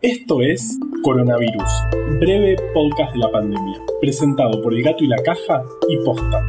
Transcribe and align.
Esto 0.00 0.42
es 0.42 0.78
Coronavirus, 1.02 1.68
breve 2.20 2.54
podcast 2.72 3.14
de 3.14 3.18
la 3.18 3.32
pandemia, 3.32 3.80
presentado 4.00 4.62
por 4.62 4.72
El 4.72 4.84
Gato 4.84 5.02
y 5.02 5.08
la 5.08 5.20
Caja 5.24 5.64
y 5.88 5.96
Posta. 6.04 6.46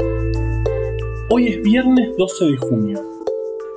Hoy 1.32 1.48
es 1.48 1.64
viernes 1.64 2.16
12 2.16 2.46
de 2.46 2.58
junio, 2.58 3.02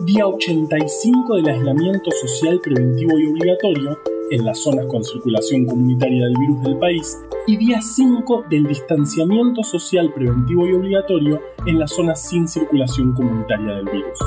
día 0.01 0.27
85 0.27 1.37
del 1.37 1.49
aislamiento 1.49 2.11
social 2.11 2.61
preventivo 2.63 3.19
y 3.19 3.29
obligatorio 3.29 3.99
en 4.31 4.45
las 4.45 4.59
zonas 4.59 4.85
con 4.89 5.03
circulación 5.03 5.65
comunitaria 5.65 6.27
del 6.27 6.37
virus 6.37 6.63
del 6.65 6.77
país 6.77 7.19
y 7.47 7.57
día 7.57 7.81
5 7.81 8.45
del 8.51 8.65
distanciamiento 8.65 9.63
social 9.63 10.13
preventivo 10.13 10.67
y 10.67 10.75
obligatorio 10.75 11.41
en 11.65 11.79
las 11.79 11.93
zonas 11.93 12.29
sin 12.29 12.47
circulación 12.47 13.15
comunitaria 13.15 13.77
del 13.77 13.87
virus. 13.87 14.19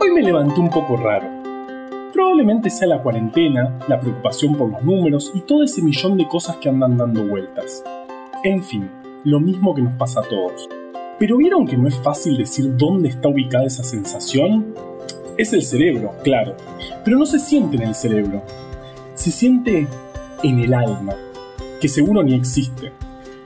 Hoy 0.00 0.10
me 0.14 0.22
levanté 0.22 0.58
un 0.58 0.70
poco 0.70 0.96
raro 0.96 1.41
Probablemente 2.12 2.68
sea 2.68 2.88
la 2.88 3.00
cuarentena, 3.00 3.78
la 3.88 3.98
preocupación 3.98 4.54
por 4.56 4.70
los 4.70 4.82
números 4.82 5.32
y 5.34 5.40
todo 5.40 5.62
ese 5.62 5.80
millón 5.80 6.18
de 6.18 6.28
cosas 6.28 6.56
que 6.56 6.68
andan 6.68 6.98
dando 6.98 7.26
vueltas. 7.26 7.82
En 8.44 8.62
fin, 8.62 8.90
lo 9.24 9.40
mismo 9.40 9.74
que 9.74 9.80
nos 9.80 9.94
pasa 9.94 10.20
a 10.20 10.28
todos. 10.28 10.68
Pero 11.18 11.38
¿vieron 11.38 11.66
que 11.66 11.78
no 11.78 11.88
es 11.88 11.96
fácil 11.96 12.36
decir 12.36 12.76
dónde 12.76 13.08
está 13.08 13.28
ubicada 13.28 13.64
esa 13.64 13.82
sensación? 13.82 14.74
Es 15.38 15.54
el 15.54 15.62
cerebro, 15.62 16.12
claro, 16.22 16.54
pero 17.02 17.16
no 17.16 17.24
se 17.24 17.38
siente 17.38 17.76
en 17.76 17.82
el 17.82 17.94
cerebro. 17.94 18.42
Se 19.14 19.30
siente 19.30 19.86
en 20.42 20.58
el 20.58 20.74
alma, 20.74 21.14
que 21.80 21.88
seguro 21.88 22.22
ni 22.22 22.34
existe. 22.34 22.92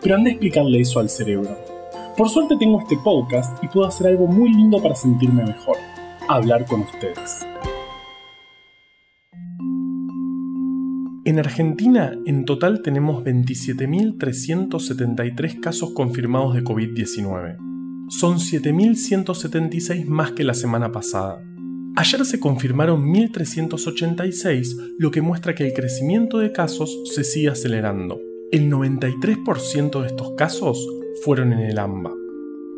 Pero 0.02 0.16
anda 0.16 0.28
a 0.28 0.32
explicarle 0.32 0.80
eso 0.80 0.98
al 0.98 1.08
cerebro. 1.08 1.56
Por 2.16 2.28
suerte 2.28 2.56
tengo 2.58 2.80
este 2.80 2.96
podcast 2.96 3.62
y 3.62 3.68
puedo 3.68 3.86
hacer 3.86 4.08
algo 4.08 4.26
muy 4.26 4.52
lindo 4.52 4.82
para 4.82 4.96
sentirme 4.96 5.44
mejor. 5.44 5.76
Hablar 6.28 6.64
con 6.66 6.80
ustedes. 6.80 7.46
En 11.26 11.38
Argentina, 11.40 12.16
en 12.24 12.44
total 12.44 12.82
tenemos 12.82 13.24
27.373 13.24 15.58
casos 15.58 15.90
confirmados 15.90 16.54
de 16.54 16.62
COVID-19. 16.62 17.56
Son 18.08 18.38
7.176 18.38 20.06
más 20.06 20.30
que 20.30 20.44
la 20.44 20.54
semana 20.54 20.92
pasada. 20.92 21.42
Ayer 21.96 22.24
se 22.24 22.38
confirmaron 22.38 23.12
1.386, 23.12 24.94
lo 25.00 25.10
que 25.10 25.20
muestra 25.20 25.56
que 25.56 25.66
el 25.66 25.72
crecimiento 25.72 26.38
de 26.38 26.52
casos 26.52 26.96
se 27.12 27.24
sigue 27.24 27.48
acelerando. 27.48 28.20
El 28.52 28.70
93% 28.70 30.02
de 30.02 30.06
estos 30.06 30.34
casos 30.36 30.78
fueron 31.24 31.52
en 31.52 31.58
el 31.58 31.80
AMBA. 31.80 32.12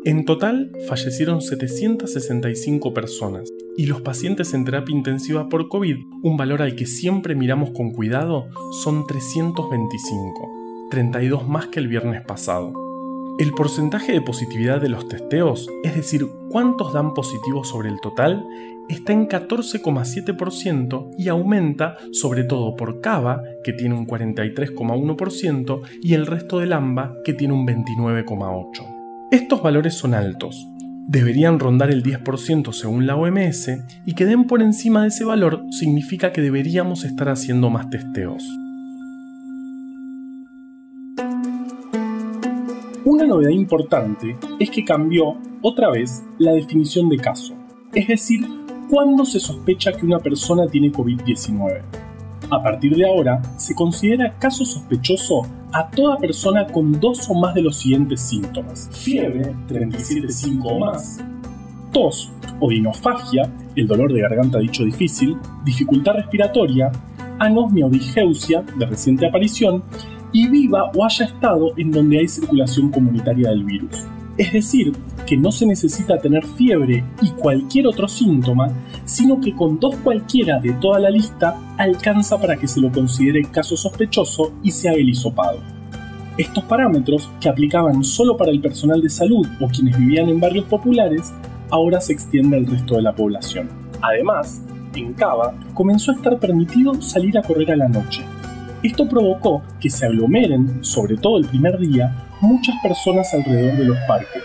En 0.05 0.25
total 0.25 0.71
fallecieron 0.87 1.43
765 1.43 2.95
personas 2.95 3.47
y 3.79 3.85
los 3.85 4.01
pacientes 4.01 4.53
en 4.53 4.65
terapia 4.65 4.93
intensiva 4.93 5.47
por 5.47 5.69
COVID, 5.69 5.95
un 6.21 6.35
valor 6.35 6.61
al 6.61 6.75
que 6.75 6.85
siempre 6.85 7.33
miramos 7.33 7.69
con 7.71 7.91
cuidado, 7.93 8.49
son 8.83 9.07
325, 9.07 10.89
32 10.91 11.47
más 11.47 11.67
que 11.67 11.79
el 11.79 11.87
viernes 11.87 12.21
pasado. 12.25 12.73
El 13.39 13.51
porcentaje 13.51 14.11
de 14.11 14.19
positividad 14.19 14.81
de 14.81 14.89
los 14.89 15.07
testeos, 15.07 15.69
es 15.85 15.95
decir, 15.95 16.27
cuántos 16.49 16.91
dan 16.91 17.13
positivo 17.13 17.63
sobre 17.63 17.87
el 17.87 18.01
total, 18.01 18.45
está 18.89 19.13
en 19.13 19.29
14,7% 19.29 21.11
y 21.17 21.29
aumenta 21.29 21.95
sobre 22.11 22.43
todo 22.43 22.75
por 22.75 22.99
Cava, 22.99 23.41
que 23.63 23.71
tiene 23.71 23.95
un 23.95 24.05
43,1%, 24.05 25.81
y 26.01 26.15
el 26.15 26.25
resto 26.25 26.59
del 26.59 26.73
AMBA, 26.73 27.15
que 27.23 27.31
tiene 27.31 27.53
un 27.53 27.65
29,8%. 27.65 29.29
Estos 29.31 29.63
valores 29.63 29.93
son 29.93 30.15
altos, 30.15 30.67
deberían 31.09 31.57
rondar 31.57 31.89
el 31.89 32.03
10% 32.03 32.71
según 32.71 33.07
la 33.07 33.15
OMS 33.15 33.71
y 34.05 34.13
que 34.13 34.25
den 34.25 34.45
por 34.45 34.61
encima 34.61 35.01
de 35.01 35.07
ese 35.07 35.25
valor 35.25 35.63
significa 35.71 36.31
que 36.31 36.39
deberíamos 36.39 37.03
estar 37.03 37.29
haciendo 37.29 37.71
más 37.71 37.89
testeos. 37.89 38.43
Una 43.05 43.25
novedad 43.25 43.49
importante 43.49 44.37
es 44.59 44.69
que 44.69 44.85
cambió 44.85 45.37
otra 45.63 45.89
vez 45.89 46.23
la 46.37 46.51
definición 46.51 47.09
de 47.09 47.17
caso, 47.17 47.55
es 47.91 48.07
decir, 48.07 48.41
cuándo 48.87 49.25
se 49.25 49.39
sospecha 49.39 49.93
que 49.93 50.05
una 50.05 50.19
persona 50.19 50.67
tiene 50.67 50.91
COVID-19. 50.91 51.81
A 52.51 52.61
partir 52.61 52.95
de 52.95 53.07
ahora, 53.07 53.41
se 53.57 53.73
considera 53.73 54.37
caso 54.37 54.63
sospechoso 54.63 55.41
a 55.71 55.89
toda 55.89 56.17
persona 56.17 56.67
con 56.67 56.99
dos 56.99 57.29
o 57.29 57.33
más 57.33 57.53
de 57.53 57.61
los 57.61 57.77
siguientes 57.77 58.21
síntomas. 58.21 58.89
Fiebre, 58.91 59.53
37,5 59.67 60.61
o 60.63 60.79
más. 60.79 61.19
Tos 61.91 62.31
o 62.59 62.69
dinofagia, 62.69 63.51
el 63.75 63.87
dolor 63.87 64.13
de 64.13 64.21
garganta 64.21 64.59
dicho 64.59 64.83
difícil, 64.83 65.37
dificultad 65.63 66.13
respiratoria, 66.13 66.91
anosmia 67.39 67.85
o 67.85 67.89
digeusia, 67.89 68.63
de 68.77 68.85
reciente 68.85 69.27
aparición, 69.27 69.83
y 70.31 70.47
viva 70.47 70.91
o 70.95 71.03
haya 71.03 71.25
estado 71.25 71.73
en 71.77 71.91
donde 71.91 72.19
hay 72.19 72.27
circulación 72.27 72.91
comunitaria 72.91 73.49
del 73.49 73.63
virus. 73.63 74.05
Es 74.37 74.53
decir, 74.53 74.93
que 75.29 75.37
no 75.37 75.51
se 75.51 75.67
necesita 75.67 76.17
tener 76.17 76.43
fiebre 76.43 77.03
y 77.21 77.29
cualquier 77.29 77.85
otro 77.85 78.07
síntoma, 78.07 78.69
sino 79.05 79.39
que 79.39 79.53
con 79.53 79.79
dos 79.79 79.95
cualquiera 79.97 80.59
de 80.59 80.73
toda 80.73 80.99
la 80.99 81.11
lista 81.11 81.55
alcanza 81.77 82.41
para 82.41 82.57
que 82.57 82.67
se 82.67 82.81
lo 82.81 82.91
considere 82.91 83.43
caso 83.43 83.77
sospechoso 83.77 84.53
y 84.63 84.71
se 84.71 84.89
haga 84.89 84.97
el. 84.97 85.13
Estos 86.35 86.63
parámetros, 86.63 87.29
que 87.39 87.47
aplicaban 87.47 88.03
solo 88.03 88.37
para 88.37 88.49
el 88.49 88.59
personal 88.59 89.03
de 89.03 89.09
salud 89.11 89.45
o 89.59 89.67
quienes 89.67 89.99
vivían 89.99 90.29
en 90.29 90.39
barrios 90.39 90.65
populares, 90.65 91.31
ahora 91.69 92.01
se 92.01 92.13
extiende 92.13 92.57
al 92.57 92.65
resto 92.65 92.95
de 92.95 93.03
la 93.03 93.13
población. 93.13 93.69
Además, 94.01 94.63
en 94.95 95.13
Cava 95.13 95.53
comenzó 95.75 96.09
a 96.09 96.15
estar 96.15 96.39
permitido 96.39 96.99
salir 97.03 97.37
a 97.37 97.43
correr 97.43 97.71
a 97.71 97.77
la 97.77 97.87
noche. 97.87 98.23
Esto 98.81 99.07
provocó 99.07 99.61
que 99.79 99.91
se 99.91 100.07
aglomeren, 100.07 100.83
sobre 100.83 101.17
todo 101.17 101.37
el 101.37 101.45
primer 101.45 101.77
día, 101.77 102.25
muchas 102.41 102.75
personas 102.81 103.31
alrededor 103.35 103.77
de 103.77 103.85
los 103.85 103.97
parques, 104.07 104.43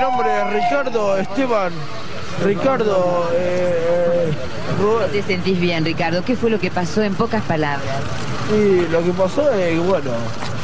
mi 0.00 0.06
nombre 0.06 0.30
es 0.30 0.52
Ricardo 0.54 1.18
Esteban. 1.18 1.72
Ricardo. 2.42 3.28
Eh, 3.34 4.32
¿Te 5.12 5.22
sentís 5.22 5.60
bien, 5.60 5.84
Ricardo? 5.84 6.24
¿Qué 6.24 6.36
fue 6.36 6.48
lo 6.48 6.58
que 6.58 6.70
pasó 6.70 7.02
en 7.02 7.14
pocas 7.14 7.42
palabras? 7.42 8.00
Y 8.50 8.90
lo 8.90 9.04
que 9.04 9.10
pasó 9.10 9.50
es 9.52 9.74
que, 9.74 9.78
bueno, 9.78 10.10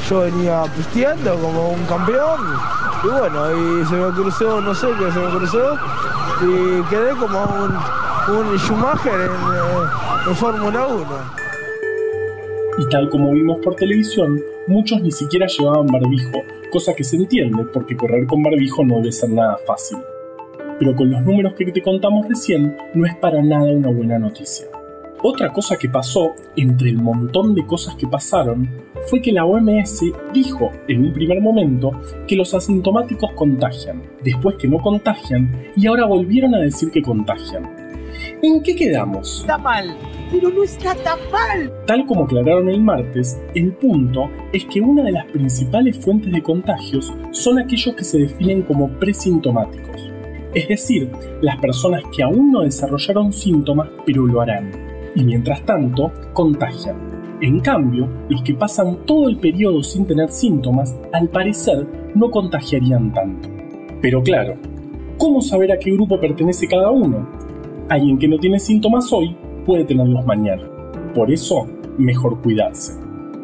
yo 0.08 0.20
venía 0.20 0.62
pisteando 0.74 1.34
como 1.36 1.68
un 1.70 1.84
campeón. 1.84 2.40
Y 3.04 3.08
bueno, 3.08 3.82
y 3.82 3.84
se 3.84 3.94
me 3.94 4.10
cruzó, 4.14 4.60
no 4.62 4.74
sé 4.74 4.86
qué 4.98 5.12
se 5.12 5.18
me 5.18 5.30
cruzó. 5.36 5.74
Y 6.40 6.82
quedé 6.88 7.10
como 7.10 7.42
un, 7.44 8.36
un 8.36 8.58
Schumacher 8.58 9.20
en, 9.20 9.30
eh, 9.30 10.28
en 10.28 10.36
Fórmula 10.36 10.86
1. 10.86 11.06
Y 12.78 12.88
tal 12.88 13.10
como 13.10 13.32
vimos 13.32 13.58
por 13.62 13.74
televisión, 13.74 14.40
muchos 14.66 15.00
ni 15.02 15.10
siquiera 15.10 15.46
llevaban 15.46 15.86
barbijo, 15.86 16.42
cosa 16.70 16.94
que 16.94 17.04
se 17.04 17.16
entiende 17.16 17.64
porque 17.72 17.96
correr 17.96 18.26
con 18.26 18.42
barbijo 18.42 18.84
no 18.84 18.96
debe 18.96 19.12
ser 19.12 19.30
nada 19.30 19.56
fácil. 19.66 19.98
Pero 20.78 20.94
con 20.94 21.10
los 21.10 21.22
números 21.22 21.54
que 21.54 21.70
te 21.72 21.82
contamos 21.82 22.28
recién, 22.28 22.76
no 22.94 23.06
es 23.06 23.14
para 23.16 23.42
nada 23.42 23.72
una 23.72 23.88
buena 23.88 24.18
noticia. 24.18 24.66
Otra 25.22 25.52
cosa 25.52 25.76
que 25.76 25.88
pasó, 25.88 26.34
entre 26.56 26.90
el 26.90 26.98
montón 26.98 27.54
de 27.54 27.66
cosas 27.66 27.94
que 27.96 28.06
pasaron, 28.06 28.68
fue 29.08 29.22
que 29.22 29.32
la 29.32 29.46
OMS 29.46 30.04
dijo 30.34 30.70
en 30.88 31.06
un 31.06 31.12
primer 31.12 31.40
momento 31.40 31.92
que 32.26 32.36
los 32.36 32.52
asintomáticos 32.52 33.32
contagian, 33.32 34.02
después 34.22 34.56
que 34.56 34.68
no 34.68 34.78
contagian 34.78 35.72
y 35.74 35.86
ahora 35.86 36.04
volvieron 36.04 36.54
a 36.54 36.60
decir 36.60 36.90
que 36.90 37.02
contagian. 37.02 37.75
¿En 38.42 38.62
qué 38.62 38.74
quedamos? 38.74 39.40
Está 39.40 39.58
mal 39.58 39.96
pero 40.30 40.50
no 40.50 40.62
está 40.62 40.94
tan 40.94 41.18
mal. 41.30 41.72
Tal 41.86 42.06
como 42.06 42.24
aclararon 42.24 42.68
el 42.68 42.80
martes, 42.80 43.40
el 43.54 43.72
punto 43.72 44.28
es 44.52 44.64
que 44.66 44.80
una 44.80 45.02
de 45.04 45.12
las 45.12 45.26
principales 45.26 45.96
fuentes 45.98 46.32
de 46.32 46.42
contagios 46.42 47.12
son 47.30 47.58
aquellos 47.58 47.94
que 47.94 48.04
se 48.04 48.18
definen 48.18 48.62
como 48.62 48.88
presintomáticos, 48.98 50.10
es 50.54 50.68
decir, 50.68 51.10
las 51.42 51.58
personas 51.58 52.02
que 52.14 52.22
aún 52.22 52.50
no 52.50 52.62
desarrollaron 52.62 53.32
síntomas 53.32 53.88
pero 54.04 54.26
lo 54.26 54.40
harán, 54.40 54.70
y 55.14 55.22
mientras 55.22 55.64
tanto 55.64 56.12
contagian. 56.32 57.16
En 57.42 57.60
cambio, 57.60 58.08
los 58.30 58.42
que 58.42 58.54
pasan 58.54 59.04
todo 59.04 59.28
el 59.28 59.36
periodo 59.36 59.82
sin 59.82 60.06
tener 60.06 60.30
síntomas, 60.30 60.96
al 61.12 61.28
parecer, 61.28 61.86
no 62.14 62.30
contagiarían 62.30 63.12
tanto. 63.12 63.50
Pero 64.00 64.22
claro, 64.22 64.54
¿cómo 65.18 65.42
saber 65.42 65.70
a 65.70 65.78
qué 65.78 65.90
grupo 65.90 66.18
pertenece 66.18 66.66
cada 66.66 66.90
uno? 66.90 67.28
Alguien 67.88 68.18
que 68.18 68.26
no 68.26 68.38
tiene 68.38 68.58
síntomas 68.58 69.12
hoy 69.12 69.36
puede 69.64 69.84
tenerlos 69.84 70.26
mañana. 70.26 70.62
Por 71.14 71.30
eso, 71.30 71.68
mejor 71.98 72.40
cuidarse. 72.40 72.94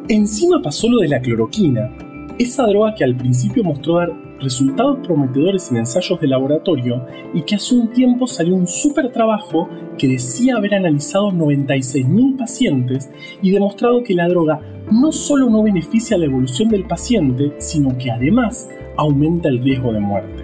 Encima 0.08 0.60
pasó 0.60 0.88
lo 0.88 0.98
de 0.98 1.08
la 1.08 1.20
cloroquina, 1.20 1.94
esa 2.38 2.66
droga 2.66 2.94
que 2.96 3.04
al 3.04 3.16
principio 3.16 3.62
mostró 3.62 3.98
dar 3.98 4.12
resultados 4.40 4.98
prometedores 5.06 5.70
en 5.70 5.76
ensayos 5.76 6.20
de 6.20 6.26
laboratorio 6.26 7.06
y 7.32 7.42
que 7.42 7.54
hace 7.54 7.76
un 7.76 7.92
tiempo 7.92 8.26
salió 8.26 8.56
un 8.56 8.66
super 8.66 9.12
trabajo 9.12 9.68
que 9.96 10.08
decía 10.08 10.56
haber 10.56 10.74
analizado 10.74 11.30
96.000 11.30 12.36
pacientes 12.36 13.10
y 13.42 13.52
demostrado 13.52 14.02
que 14.02 14.14
la 14.14 14.28
droga 14.28 14.60
no 14.90 15.12
solo 15.12 15.48
no 15.48 15.62
beneficia 15.62 16.18
la 16.18 16.26
evolución 16.26 16.68
del 16.68 16.84
paciente, 16.84 17.54
sino 17.58 17.96
que 17.96 18.10
además 18.10 18.68
aumenta 18.96 19.48
el 19.48 19.60
riesgo 19.62 19.92
de 19.92 20.00
muerte. 20.00 20.42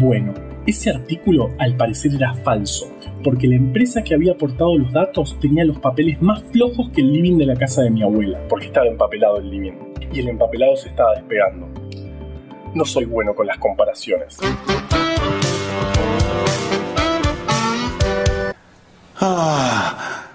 Bueno, 0.00 0.32
Ese 0.68 0.90
artículo 0.90 1.48
al 1.58 1.78
parecer 1.78 2.14
era 2.14 2.34
falso, 2.44 2.92
porque 3.24 3.48
la 3.48 3.56
empresa 3.56 4.04
que 4.04 4.12
había 4.12 4.32
aportado 4.32 4.76
los 4.76 4.92
datos 4.92 5.40
tenía 5.40 5.64
los 5.64 5.78
papeles 5.78 6.20
más 6.20 6.42
flojos 6.52 6.90
que 6.90 7.00
el 7.00 7.10
living 7.10 7.38
de 7.38 7.46
la 7.46 7.56
casa 7.56 7.80
de 7.80 7.88
mi 7.88 8.02
abuela, 8.02 8.38
porque 8.50 8.66
estaba 8.66 8.86
empapelado 8.86 9.38
el 9.38 9.48
living, 9.48 9.72
y 10.12 10.20
el 10.20 10.28
empapelado 10.28 10.76
se 10.76 10.90
estaba 10.90 11.14
despegando. 11.14 11.68
No 12.74 12.84
soy 12.84 13.06
bueno 13.06 13.34
con 13.34 13.46
las 13.46 13.56
comparaciones. 13.56 14.36
Ah, 19.18 20.26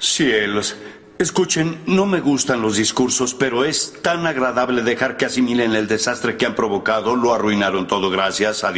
cielos. 0.00 0.76
Escuchen, 1.16 1.82
no 1.86 2.06
me 2.06 2.18
gustan 2.18 2.60
los 2.60 2.76
discursos, 2.76 3.34
pero 3.34 3.64
es 3.64 4.02
tan 4.02 4.26
agradable 4.26 4.82
dejar 4.82 5.16
que 5.16 5.26
asimilen 5.26 5.76
el 5.76 5.86
desastre 5.86 6.36
que 6.36 6.44
han 6.44 6.56
provocado. 6.56 7.14
Lo 7.14 7.32
arruinaron 7.32 7.86
todo, 7.86 8.10
gracias 8.10 8.64
a 8.64 8.72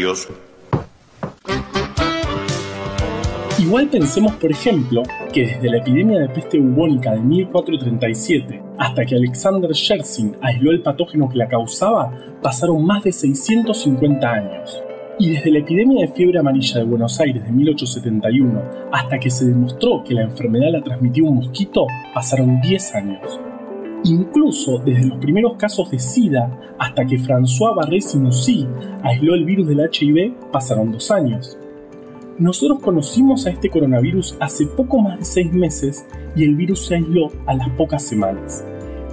Igual 3.68 3.88
pensemos, 3.88 4.32
por 4.36 4.50
ejemplo, 4.50 5.02
que 5.30 5.42
desde 5.42 5.68
la 5.68 5.76
epidemia 5.76 6.20
de 6.20 6.30
peste 6.30 6.58
bubónica 6.58 7.12
de 7.12 7.20
1437 7.20 8.62
hasta 8.78 9.04
que 9.04 9.14
Alexander 9.14 9.70
Yersin 9.70 10.36
aisló 10.40 10.70
el 10.70 10.80
patógeno 10.80 11.28
que 11.28 11.36
la 11.36 11.48
causaba, 11.48 12.10
pasaron 12.40 12.82
más 12.86 13.04
de 13.04 13.12
650 13.12 14.26
años. 14.26 14.82
Y 15.18 15.32
desde 15.32 15.50
la 15.50 15.58
epidemia 15.58 16.06
de 16.06 16.14
fiebre 16.14 16.38
amarilla 16.38 16.78
de 16.78 16.84
Buenos 16.84 17.20
Aires 17.20 17.44
de 17.44 17.52
1871 17.52 18.62
hasta 18.90 19.20
que 19.20 19.28
se 19.28 19.44
demostró 19.44 20.02
que 20.02 20.14
la 20.14 20.22
enfermedad 20.22 20.72
la 20.72 20.82
transmitía 20.82 21.24
un 21.24 21.34
mosquito, 21.34 21.86
pasaron 22.14 22.62
10 22.62 22.94
años. 22.94 23.38
Incluso 24.04 24.78
desde 24.78 25.08
los 25.08 25.18
primeros 25.18 25.56
casos 25.56 25.90
de 25.90 25.98
SIDA 25.98 26.58
hasta 26.78 27.04
que 27.04 27.18
François 27.18 27.76
Barré-Sinoussi 27.76 28.66
aisló 29.02 29.34
el 29.34 29.44
virus 29.44 29.68
del 29.68 29.90
HIV, 29.92 30.50
pasaron 30.50 30.90
dos 30.90 31.10
años. 31.10 31.58
Nosotros 32.38 32.78
conocimos 32.78 33.46
a 33.46 33.50
este 33.50 33.68
coronavirus 33.68 34.36
hace 34.38 34.64
poco 34.64 35.00
más 35.00 35.18
de 35.18 35.24
seis 35.24 35.52
meses 35.52 36.06
y 36.36 36.44
el 36.44 36.54
virus 36.54 36.86
se 36.86 36.94
aisló 36.94 37.32
a 37.46 37.54
las 37.54 37.68
pocas 37.70 38.04
semanas. 38.04 38.64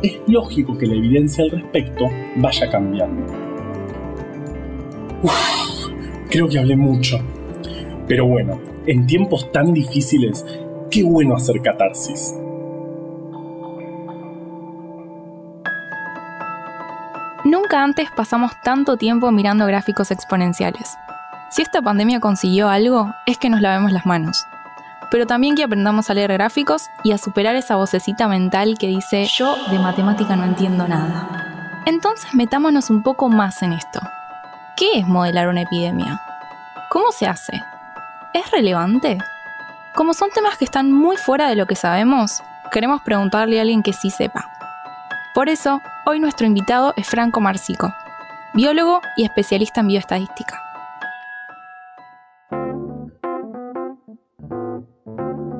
Es 0.03 0.19
lógico 0.27 0.77
que 0.77 0.85
la 0.85 0.93
evidencia 0.93 1.43
al 1.43 1.49
respecto 1.49 2.05
vaya 2.35 2.69
cambiando. 2.69 3.33
Creo 6.29 6.47
que 6.47 6.59
hablé 6.59 6.75
mucho. 6.75 7.17
Pero 8.07 8.27
bueno, 8.27 8.59
en 8.85 9.07
tiempos 9.07 9.51
tan 9.51 9.73
difíciles, 9.73 10.45
qué 10.91 11.03
bueno 11.03 11.35
hacer 11.35 11.63
catarsis. 11.63 12.35
Nunca 17.43 17.83
antes 17.83 18.09
pasamos 18.15 18.51
tanto 18.63 18.97
tiempo 18.97 19.31
mirando 19.31 19.65
gráficos 19.65 20.11
exponenciales. 20.11 20.95
Si 21.55 21.61
esta 21.61 21.81
pandemia 21.81 22.19
consiguió 22.19 22.67
algo, 22.67 23.15
es 23.25 23.37
que 23.37 23.49
nos 23.49 23.61
lavemos 23.61 23.93
las 23.93 24.05
manos. 24.05 24.45
Pero 25.09 25.25
también 25.25 25.55
que 25.55 25.63
aprendamos 25.63 26.09
a 26.09 26.13
leer 26.13 26.33
gráficos 26.33 26.89
y 27.01 27.13
a 27.13 27.17
superar 27.17 27.55
esa 27.55 27.77
vocecita 27.77 28.27
mental 28.27 28.77
que 28.77 28.87
dice 28.87 29.25
yo 29.33 29.55
de 29.71 29.79
matemática 29.79 30.35
no 30.35 30.43
entiendo 30.43 30.85
nada. 30.85 31.81
Entonces 31.85 32.33
metámonos 32.33 32.89
un 32.89 33.03
poco 33.03 33.29
más 33.29 33.63
en 33.63 33.71
esto. 33.71 34.01
¿Qué 34.75 34.99
es 34.99 35.07
modelar 35.07 35.47
una 35.47 35.61
epidemia? 35.61 36.21
¿Cómo 36.89 37.13
se 37.13 37.25
hace? 37.25 37.63
¿Es 38.33 38.51
relevante? 38.51 39.17
Como 39.93 40.13
son 40.13 40.31
temas 40.31 40.57
que 40.57 40.65
están 40.65 40.91
muy 40.91 41.15
fuera 41.15 41.47
de 41.47 41.55
lo 41.55 41.67
que 41.67 41.77
sabemos, 41.77 42.43
queremos 42.69 43.01
preguntarle 43.01 43.59
a 43.59 43.61
alguien 43.61 43.81
que 43.81 43.93
sí 43.93 44.09
sepa. 44.09 44.51
Por 45.33 45.47
eso, 45.47 45.81
hoy 46.05 46.19
nuestro 46.19 46.47
invitado 46.47 46.93
es 46.97 47.07
Franco 47.07 47.39
Marcico, 47.39 47.95
biólogo 48.53 48.99
y 49.15 49.23
especialista 49.23 49.79
en 49.79 49.87
bioestadística. 49.87 50.64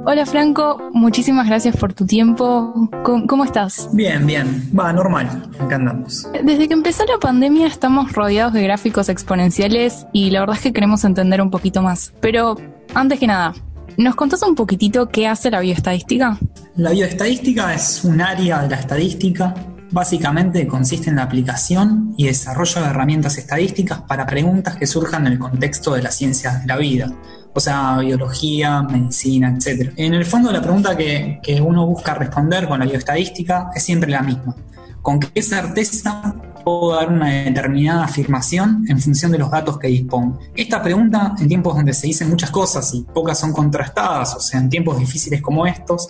Hola 0.07 0.27
Franco, 0.27 0.91
muchísimas 0.93 1.47
gracias 1.47 1.75
por 1.77 1.93
tu 1.93 2.05
tiempo. 2.05 2.89
¿Cómo, 3.03 3.43
estás? 3.43 3.89
Bien, 3.91 4.27
bien, 4.27 4.69
va, 4.77 4.93
normal, 4.93 5.49
acá 5.59 5.77
andamos. 5.77 6.27
Desde 6.43 6.67
que 6.67 6.75
empezó 6.75 7.05
la 7.05 7.17
pandemia 7.17 7.65
estamos 7.65 8.13
rodeados 8.13 8.53
de 8.53 8.61
gráficos 8.61 9.09
exponenciales 9.09 10.05
y 10.13 10.29
la 10.29 10.41
verdad 10.41 10.57
es 10.57 10.61
que 10.61 10.73
queremos 10.73 11.03
entender 11.05 11.41
un 11.41 11.49
poquito 11.49 11.81
más. 11.81 12.13
Pero 12.19 12.55
antes 12.93 13.19
que 13.19 13.25
nada, 13.25 13.55
¿nos 13.97 14.13
contás 14.13 14.43
un 14.43 14.53
poquitito 14.53 15.09
qué 15.09 15.27
hace 15.27 15.49
la 15.49 15.59
bioestadística? 15.59 16.37
La 16.75 16.91
bioestadística 16.91 17.73
es 17.73 18.03
un 18.03 18.21
área 18.21 18.61
de 18.61 18.69
la 18.69 18.75
estadística 18.75 19.55
Básicamente 19.91 20.67
consiste 20.67 21.09
en 21.09 21.17
la 21.17 21.23
aplicación 21.23 22.13
y 22.17 22.25
desarrollo 22.25 22.81
de 22.81 22.87
herramientas 22.87 23.37
estadísticas 23.37 24.01
para 24.01 24.25
preguntas 24.25 24.75
que 24.75 24.87
surjan 24.87 25.27
en 25.27 25.33
el 25.33 25.39
contexto 25.39 25.93
de 25.93 26.01
las 26.01 26.15
ciencias 26.15 26.61
de 26.61 26.67
la 26.67 26.77
vida, 26.77 27.11
o 27.53 27.59
sea, 27.59 27.99
biología, 27.99 28.81
medicina, 28.81 29.55
etc. 29.55 29.93
En 29.95 30.13
el 30.13 30.25
fondo 30.25 30.51
la 30.51 30.61
pregunta 30.61 30.97
que, 30.97 31.39
uno 31.65 31.85
busca 31.85 32.13
responder 32.15 32.67
con 32.67 32.79
la 32.79 32.85
bioestadística 32.85 33.69
es 33.73 33.83
siempre 33.83 34.09
la 34.09 34.21
misma. 34.21 34.55
¿Con 35.01 35.19
qué 35.19 35.41
certeza 35.41 36.35
puedo 36.63 36.95
dar 36.95 37.09
una 37.09 37.29
determinada 37.29 38.05
afirmación 38.05 38.85
en 38.89 38.99
función 38.99 39.31
de 39.31 39.37
los 39.37 39.51
datos 39.51 39.77
que 39.77 39.87
dispongo? 39.87 40.39
Esta 40.55 40.81
pregunta, 40.81 41.35
en 41.39 41.47
tiempos 41.47 41.75
donde 41.75 41.93
se 41.93 42.07
dicen 42.07 42.29
muchas 42.29 42.49
cosas 42.49 42.91
y 42.93 43.03
pocas 43.03 43.39
son 43.39 43.53
contrastadas, 43.53 44.35
o 44.35 44.39
sea, 44.39 44.59
en 44.59 44.69
tiempos 44.69 44.97
difíciles 44.97 45.41
como 45.41 45.67
estos, 45.67 46.07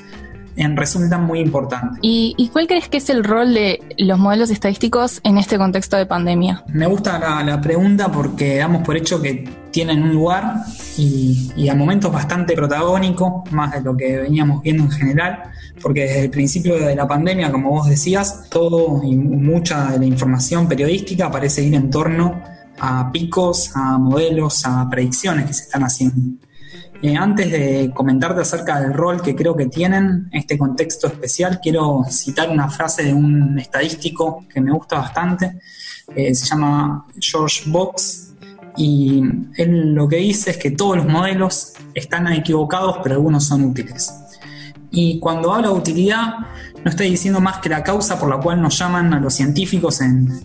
en 0.55 0.77
resulta 0.77 1.17
muy 1.17 1.39
importante. 1.39 1.99
¿Y, 2.01 2.49
cuál 2.51 2.67
crees 2.67 2.87
que 2.87 2.97
es 2.97 3.09
el 3.09 3.23
rol 3.23 3.53
de 3.53 3.81
los 3.97 4.17
modelos 4.17 4.49
estadísticos 4.49 5.19
en 5.23 5.37
este 5.37 5.57
contexto 5.57 5.97
de 5.97 6.05
pandemia? 6.05 6.63
Me 6.67 6.87
gusta 6.87 7.43
la, 7.43 7.61
pregunta 7.61 8.11
porque 8.11 8.57
damos 8.57 8.83
por 8.83 8.95
hecho 8.95 9.21
que 9.21 9.49
tienen 9.71 10.03
un 10.03 10.13
lugar 10.13 10.55
y, 10.97 11.51
y, 11.55 11.69
a 11.69 11.75
momentos 11.75 12.11
bastante 12.11 12.55
protagónico, 12.55 13.43
más 13.51 13.73
de 13.73 13.81
lo 13.81 13.95
que 13.97 14.17
veníamos 14.17 14.61
viendo 14.61 14.83
en 14.83 14.91
general, 14.91 15.43
porque 15.81 16.01
desde 16.01 16.21
el 16.25 16.29
principio 16.29 16.75
de 16.77 16.95
la 16.95 17.07
pandemia, 17.07 17.51
como 17.51 17.71
vos 17.71 17.87
decías, 17.87 18.49
todo 18.49 19.01
y 19.03 19.15
mucha 19.15 19.91
de 19.91 19.99
la 19.99 20.05
información 20.05 20.67
periodística 20.67 21.29
parece 21.29 21.63
ir 21.63 21.75
en 21.75 21.89
torno 21.89 22.41
a 22.79 23.11
picos, 23.11 23.71
a 23.75 23.97
modelos, 23.97 24.65
a 24.65 24.87
predicciones 24.89 25.45
que 25.45 25.53
se 25.53 25.63
están 25.63 25.83
haciendo. 25.83 26.44
Eh, 27.01 27.15
antes 27.15 27.51
de 27.51 27.91
comentarte 27.93 28.41
acerca 28.41 28.79
del 28.79 28.93
rol 28.93 29.21
que 29.21 29.35
creo 29.35 29.55
que 29.55 29.67
tienen 29.67 30.29
en 30.31 30.39
este 30.39 30.57
contexto 30.57 31.07
especial, 31.07 31.59
quiero 31.61 32.03
citar 32.09 32.49
una 32.49 32.69
frase 32.69 33.03
de 33.03 33.13
un 33.13 33.59
estadístico 33.59 34.45
que 34.51 34.61
me 34.61 34.71
gusta 34.71 34.97
bastante. 34.97 35.59
Eh, 36.15 36.33
se 36.33 36.45
llama 36.45 37.05
George 37.19 37.69
Box 37.69 38.33
y 38.77 39.21
él 39.57 39.93
lo 39.93 40.07
que 40.07 40.17
dice 40.17 40.51
es 40.51 40.57
que 40.57 40.71
todos 40.71 40.97
los 40.97 41.05
modelos 41.05 41.73
están 41.93 42.27
equivocados, 42.31 42.97
pero 43.03 43.15
algunos 43.15 43.45
son 43.45 43.63
útiles. 43.63 44.13
Y 44.91 45.19
cuando 45.19 45.53
habla 45.53 45.67
de 45.69 45.73
utilidad, 45.73 46.35
no 46.83 46.89
estoy 46.89 47.09
diciendo 47.09 47.41
más 47.41 47.57
que 47.57 47.69
la 47.69 47.83
causa 47.83 48.17
por 48.19 48.29
la 48.29 48.37
cual 48.37 48.61
nos 48.61 48.77
llaman 48.77 49.13
a 49.13 49.19
los 49.19 49.33
científicos 49.33 49.99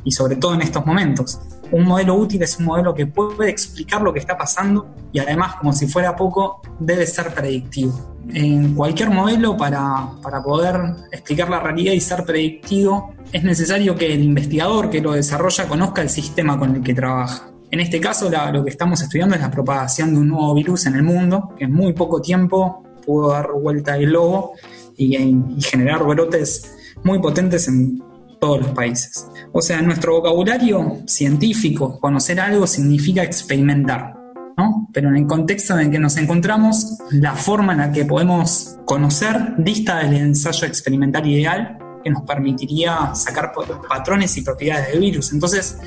y 0.04 0.10
sobre 0.12 0.36
todo 0.36 0.54
en 0.54 0.62
estos 0.62 0.84
momentos. 0.84 1.38
Un 1.72 1.84
modelo 1.84 2.14
útil 2.16 2.42
es 2.42 2.58
un 2.58 2.66
modelo 2.66 2.94
que 2.94 3.06
puede 3.06 3.50
explicar 3.50 4.02
lo 4.02 4.12
que 4.12 4.18
está 4.18 4.36
pasando 4.36 4.88
y 5.12 5.18
además, 5.18 5.56
como 5.56 5.72
si 5.72 5.86
fuera 5.86 6.16
poco, 6.16 6.60
debe 6.78 7.06
ser 7.06 7.32
predictivo. 7.32 8.16
En 8.32 8.74
cualquier 8.74 9.10
modelo, 9.10 9.56
para, 9.56 10.10
para 10.22 10.42
poder 10.42 10.80
explicar 11.12 11.48
la 11.48 11.60
realidad 11.60 11.92
y 11.92 12.00
ser 12.00 12.24
predictivo, 12.24 13.14
es 13.32 13.42
necesario 13.42 13.96
que 13.96 14.12
el 14.12 14.22
investigador 14.22 14.90
que 14.90 15.00
lo 15.00 15.12
desarrolla 15.12 15.66
conozca 15.68 16.02
el 16.02 16.10
sistema 16.10 16.58
con 16.58 16.76
el 16.76 16.82
que 16.82 16.94
trabaja. 16.94 17.50
En 17.70 17.78
este 17.78 18.00
caso, 18.00 18.28
lo 18.52 18.64
que 18.64 18.70
estamos 18.70 19.00
estudiando 19.00 19.36
es 19.36 19.40
la 19.40 19.50
propagación 19.50 20.12
de 20.12 20.20
un 20.20 20.28
nuevo 20.28 20.54
virus 20.54 20.86
en 20.86 20.96
el 20.96 21.04
mundo, 21.04 21.54
que 21.56 21.64
en 21.64 21.72
muy 21.72 21.92
poco 21.92 22.20
tiempo 22.20 22.82
pudo 23.06 23.30
dar 23.30 23.52
vuelta 23.52 23.94
al 23.94 24.06
globo 24.06 24.54
y, 24.96 25.36
generar 25.62 26.02
brotes 26.04 26.76
muy 27.04 27.20
potentes 27.20 27.68
en 27.68 28.02
todos 28.40 28.60
los 28.60 28.70
países. 28.70 29.28
O 29.52 29.60
sea, 29.60 29.80
nuestro 29.82 30.14
vocabulario 30.14 31.02
científico, 31.06 32.00
conocer 32.00 32.40
algo 32.40 32.66
significa 32.66 33.22
experimentar, 33.22 34.16
¿no? 34.56 34.88
Pero 34.92 35.10
en 35.10 35.16
el 35.16 35.26
contexto 35.26 35.74
en 35.74 35.86
el 35.86 35.90
que 35.90 35.98
nos 35.98 36.16
encontramos, 36.16 36.98
la 37.10 37.34
forma 37.34 37.72
en 37.72 37.78
la 37.78 37.92
que 37.92 38.04
podemos 38.04 38.78
conocer 38.86 39.54
dista 39.58 39.98
del 39.98 40.14
ensayo 40.14 40.66
experimental 40.66 41.26
ideal 41.26 41.78
que 42.02 42.10
nos 42.10 42.22
permitiría 42.22 43.14
sacar 43.14 43.52
patrones 43.88 44.36
y 44.36 44.42
propiedades 44.42 44.92
del 44.92 45.00
virus. 45.00 45.32
Entonces, 45.32 45.78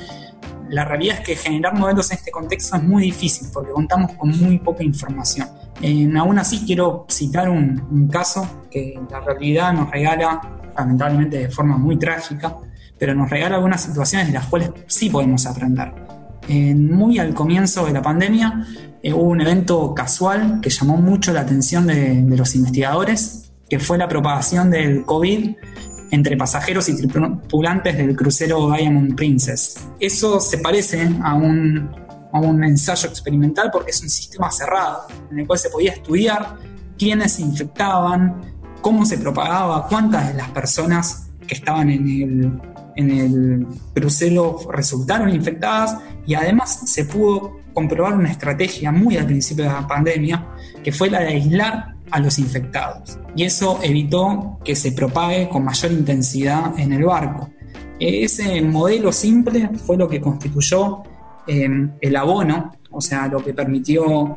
la 0.70 0.84
realidad 0.84 1.18
es 1.18 1.26
que 1.26 1.36
generar 1.36 1.74
modelos 1.74 2.10
en 2.10 2.18
este 2.18 2.30
contexto 2.30 2.76
es 2.76 2.82
muy 2.82 3.04
difícil 3.04 3.48
porque 3.52 3.72
contamos 3.72 4.12
con 4.12 4.30
muy 4.30 4.58
poca 4.58 4.82
información. 4.82 5.48
Aún 6.16 6.38
así 6.38 6.64
quiero 6.66 7.06
citar 7.08 7.48
un, 7.48 8.08
caso 8.10 8.64
que 8.70 8.98
la 9.10 9.20
realidad 9.20 9.72
nos 9.72 9.90
regala, 9.90 10.40
lamentablemente 10.76 11.38
de 11.38 11.48
forma 11.48 11.76
muy 11.76 11.98
trágica, 11.98 12.56
pero 12.98 13.14
nos 13.14 13.30
regala 13.30 13.56
algunas 13.56 13.82
situaciones 13.82 14.28
de 14.28 14.34
las 14.34 14.46
cuales 14.46 14.70
sí 14.86 15.10
podemos 15.10 15.46
aprender. 15.46 15.92
muy 16.48 17.18
al 17.18 17.34
comienzo 17.34 17.86
de 17.86 17.92
la 17.92 18.02
pandemia 18.02 18.66
eh, 19.02 19.12
hubo 19.12 19.24
un 19.24 19.40
evento 19.40 19.94
casual 19.94 20.60
que 20.62 20.70
llamó 20.70 20.96
mucho 20.96 21.32
la 21.32 21.40
atención 21.40 21.86
de, 21.86 22.22
de 22.22 22.36
los 22.36 22.54
investigadores, 22.54 23.52
que 23.68 23.78
fue 23.78 23.98
la 23.98 24.08
propagación 24.08 24.70
del 24.70 25.04
COVID 25.04 25.56
entre 26.10 26.36
pasajeros 26.36 26.88
y 26.88 26.96
tripulantes 26.96 27.96
del 27.96 28.14
crucero 28.16 28.70
Diamond 28.72 29.14
Princess. 29.16 29.88
Eso 29.98 30.40
se 30.40 30.58
parece 30.58 31.10
a 31.22 31.34
un, 31.34 31.90
a 32.34 32.40
un 32.40 32.64
ensayo 32.64 33.08
experimental 33.08 33.70
porque 33.72 33.92
es 33.92 34.02
un 34.02 34.10
sistema 34.10 34.50
cerrado 34.50 35.06
en 35.30 35.38
el 35.38 35.46
cual 35.46 35.58
se 35.58 35.70
podía 35.70 35.92
estudiar 35.92 36.56
quiénes 36.98 37.32
se 37.32 37.42
infectaban, 37.42 38.40
cómo 38.80 39.06
se 39.06 39.18
propagaba, 39.18 39.86
cuántas 39.86 40.28
de 40.28 40.34
las 40.34 40.50
personas 40.50 41.28
que 41.46 41.54
estaban 41.54 41.90
en 41.90 42.08
el, 42.08 42.60
en 42.96 43.10
el 43.10 43.66
crucero 43.94 44.58
resultaron 44.68 45.32
infectadas 45.32 45.96
y 46.26 46.34
además 46.34 46.80
se 46.90 47.04
pudo 47.04 47.60
comprobar 47.72 48.14
una 48.14 48.32
estrategia 48.32 48.90
muy 48.90 49.16
al 49.16 49.26
principio 49.26 49.64
de 49.64 49.70
la 49.70 49.86
pandemia 49.86 50.44
que 50.82 50.90
fue 50.90 51.10
la 51.10 51.20
de 51.20 51.28
aislar 51.28 51.94
a 52.10 52.18
los 52.18 52.40
infectados 52.40 53.16
y 53.36 53.44
eso 53.44 53.78
evitó 53.80 54.58
que 54.64 54.74
se 54.74 54.90
propague 54.90 55.48
con 55.48 55.64
mayor 55.64 55.92
intensidad 55.92 56.76
en 56.78 56.92
el 56.92 57.04
barco. 57.04 57.48
Ese 58.00 58.60
modelo 58.60 59.12
simple 59.12 59.70
fue 59.86 59.96
lo 59.96 60.08
que 60.08 60.20
constituyó 60.20 61.04
el 61.46 62.16
abono, 62.16 62.76
o 62.90 63.00
sea, 63.00 63.26
lo 63.28 63.42
que 63.42 63.52
permitió 63.52 64.36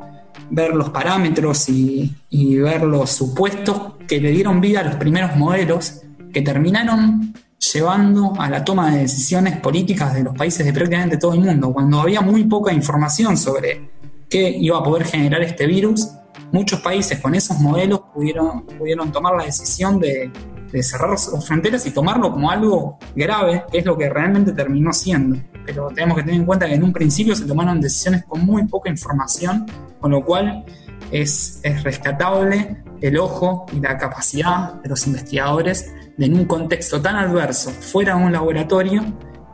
ver 0.50 0.74
los 0.74 0.90
parámetros 0.90 1.68
y, 1.70 2.16
ver 2.60 2.84
los 2.84 3.12
supuestos 3.12 3.94
que 4.08 4.20
le 4.20 4.32
dieron 4.32 4.62
vida 4.62 4.82
a 4.82 4.84
los 4.84 4.96
primeros 4.96 5.36
modelos 5.36 6.02
que 6.34 6.42
terminaron 6.42 7.34
llevando 7.74 8.34
a 8.38 8.50
la 8.50 8.64
toma 8.64 8.92
de 8.92 9.00
decisiones 9.00 9.58
políticas 9.60 10.14
de 10.14 10.24
los 10.24 10.36
países 10.36 10.66
de 10.66 10.74
prácticamente 10.74 11.18
todo 11.18 11.34
el 11.34 11.42
mundo. 11.42 11.74
Cuando 11.74 12.00
había 12.02 12.22
muy 12.22 12.44
poca 12.44 12.72
información 12.72 13.38
sobre 13.38 13.90
qué 14.30 14.50
iba 14.50 14.78
a 14.78 14.84
poder 14.84 15.06
generar 15.06 15.42
este 15.42 15.66
virus, 15.66 16.08
muchos 16.52 16.80
países 16.82 17.20
con 17.20 17.34
esos 17.36 17.60
modelos 17.60 18.02
pudieron, 18.14 18.66
pudieron 18.66 19.12
tomar 19.12 19.36
la 19.36 19.46
decisión 19.46 20.00
de, 20.00 20.32
de 20.72 20.84
cerrar 20.84 21.18
sus 21.18 21.46
fronteras 21.46 21.86
y 21.86 21.92
tomarlo 21.92 22.32
como 22.32 22.52
algo 22.52 23.00
grave, 23.16 23.64
que 23.72 23.80
es 23.80 23.86
lo 23.86 23.98
que 23.98 24.10
realmente 24.10 24.52
terminó 24.52 24.94
siendo. 24.94 25.38
Pero 25.68 25.90
tenemos 25.90 26.18
que 26.18 26.24
tener 26.24 26.40
en 26.40 26.46
cuenta 26.46 26.66
que 26.66 26.74
en 26.74 26.84
un 26.84 26.94
principio 26.94 27.36
se 27.36 27.46
tomaron 27.46 27.80
decisiones 27.80 28.24
con 28.24 28.44
muy 28.44 28.66
poca 28.66 28.90
información, 28.90 29.68
con 30.02 30.10
lo 30.10 30.26
cual 30.26 30.66
es, 31.12 31.60
es 31.62 31.84
rescatable 31.84 32.84
el 33.02 33.18
ojo 33.20 33.68
y 33.72 33.80
la 33.80 33.98
capacidad 33.98 34.74
de 34.82 34.90
los 34.90 35.06
investigadores 35.06 35.94
de 36.18 36.26
en 36.26 36.34
un 36.34 36.46
contexto 36.46 37.00
tan 37.02 37.16
adverso, 37.16 37.70
fuera 37.70 38.18
de 38.18 38.24
un 38.24 38.32
laboratorio, 38.32 39.04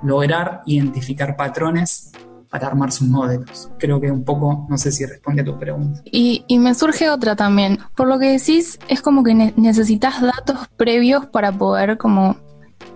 lograr 0.01 0.61
identificar 0.65 1.35
patrones 1.35 2.11
para 2.53 2.67
armar 2.67 2.91
sus 2.91 3.07
modelos. 3.07 3.71
Creo 3.79 3.99
que 3.99 4.11
un 4.11 4.23
poco, 4.23 4.67
no 4.69 4.77
sé 4.77 4.91
si 4.91 5.05
responde 5.05 5.41
a 5.41 5.45
tu 5.45 5.57
pregunta. 5.57 6.01
Y, 6.05 6.45
me 6.59 6.75
surge 6.75 7.09
otra 7.09 7.35
también. 7.35 7.79
Por 7.95 8.07
lo 8.07 8.19
que 8.19 8.27
decís, 8.27 8.77
es 8.87 9.01
como 9.01 9.23
que 9.23 9.33
necesitas 9.33 10.21
datos 10.21 10.67
previos 10.77 11.25
para 11.25 11.51
poder 11.51 11.97
como 11.97 12.37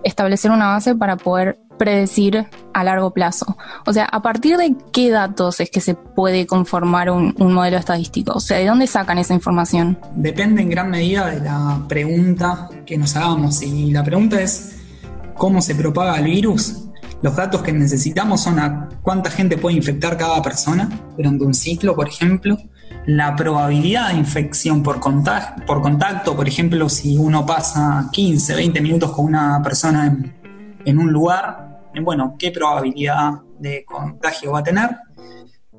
establecer 0.04 0.52
una 0.52 0.68
base 0.68 0.94
para 0.94 1.16
poder 1.16 1.58
predecir 1.78 2.46
a 2.74 2.84
largo 2.84 3.12
plazo. 3.12 3.56
O 3.86 3.92
sea, 3.92 4.04
¿a 4.04 4.20
partir 4.20 4.56
de 4.56 4.74
qué 4.92 5.10
datos 5.10 5.60
es 5.60 5.70
que 5.70 5.80
se 5.80 5.94
puede 5.94 6.46
conformar 6.46 7.10
un, 7.10 7.34
modelo 7.38 7.78
estadístico? 7.78 8.32
O 8.34 8.40
sea, 8.40 8.58
¿de 8.58 8.66
dónde 8.66 8.86
sacan 8.86 9.18
esa 9.18 9.34
información? 9.34 9.98
Depende 10.14 10.62
en 10.62 10.70
gran 10.70 10.90
medida 10.90 11.26
de 11.26 11.40
la 11.40 11.84
pregunta 11.88 12.68
que 12.84 12.98
nos 12.98 13.16
hagamos. 13.16 13.62
Y 13.62 13.90
la 13.92 14.04
pregunta 14.04 14.40
es, 14.40 14.76
¿cómo 15.34 15.62
se 15.62 15.74
propaga 15.74 16.18
el 16.18 16.24
virus? 16.24 16.84
Los 17.22 17.34
datos 17.34 17.62
que 17.62 17.72
necesitamos 17.72 18.42
son 18.42 18.60
a 18.60 18.88
cuánta 19.02 19.30
gente 19.30 19.56
puede 19.56 19.76
infectar 19.76 20.16
cada 20.16 20.40
persona 20.42 20.88
durante 21.16 21.44
un 21.44 21.54
ciclo, 21.54 21.96
por 21.96 22.08
ejemplo. 22.08 22.58
La 23.06 23.34
probabilidad 23.34 24.10
de 24.10 24.18
infección 24.18 24.82
por, 24.82 25.00
por 25.00 25.82
contacto, 25.82 26.36
por 26.36 26.46
ejemplo, 26.46 26.88
si 26.88 27.16
uno 27.16 27.44
pasa 27.44 28.08
15, 28.12 28.54
20 28.54 28.80
minutos 28.80 29.10
con 29.12 29.24
una 29.24 29.60
persona 29.62 30.16
en 30.84 30.98
un 30.98 31.12
lugar, 31.12 31.67
bueno, 32.02 32.36
qué 32.38 32.50
probabilidad 32.50 33.32
de 33.58 33.84
contagio 33.84 34.52
va 34.52 34.60
a 34.60 34.62
tener. 34.62 34.90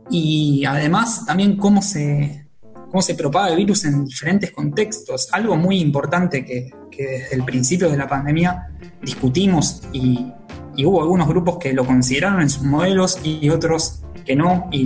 Y 0.10 0.66
además 0.66 1.26
también 1.26 1.56
cómo 1.58 1.82
se, 1.82 2.48
cómo 2.90 3.02
se 3.02 3.16
propaga 3.16 3.50
el 3.50 3.58
virus 3.58 3.86
en 3.86 4.06
diferentes 4.06 4.52
contextos. 4.52 5.30
Algo 5.32 5.56
muy 5.56 5.80
importante 5.80 6.44
que, 6.44 6.72
que 6.90 7.04
desde 7.06 7.36
el 7.36 7.46
principio 7.46 7.90
de 7.90 7.98
la 7.98 8.08
pandemia 8.08 8.70
discutimos 9.02 9.84
y 9.94 10.34
y 10.80 10.86
hubo 10.86 11.02
algunos 11.02 11.28
grupos 11.28 11.58
que 11.58 11.74
lo 11.74 11.86
consideraron 11.86 12.42
en 12.42 12.50
sus 12.50 12.64
modelos 12.64 13.20
y 13.22 13.50
otros 13.50 14.02
que 14.26 14.34
no, 14.34 14.70
y 14.72 14.86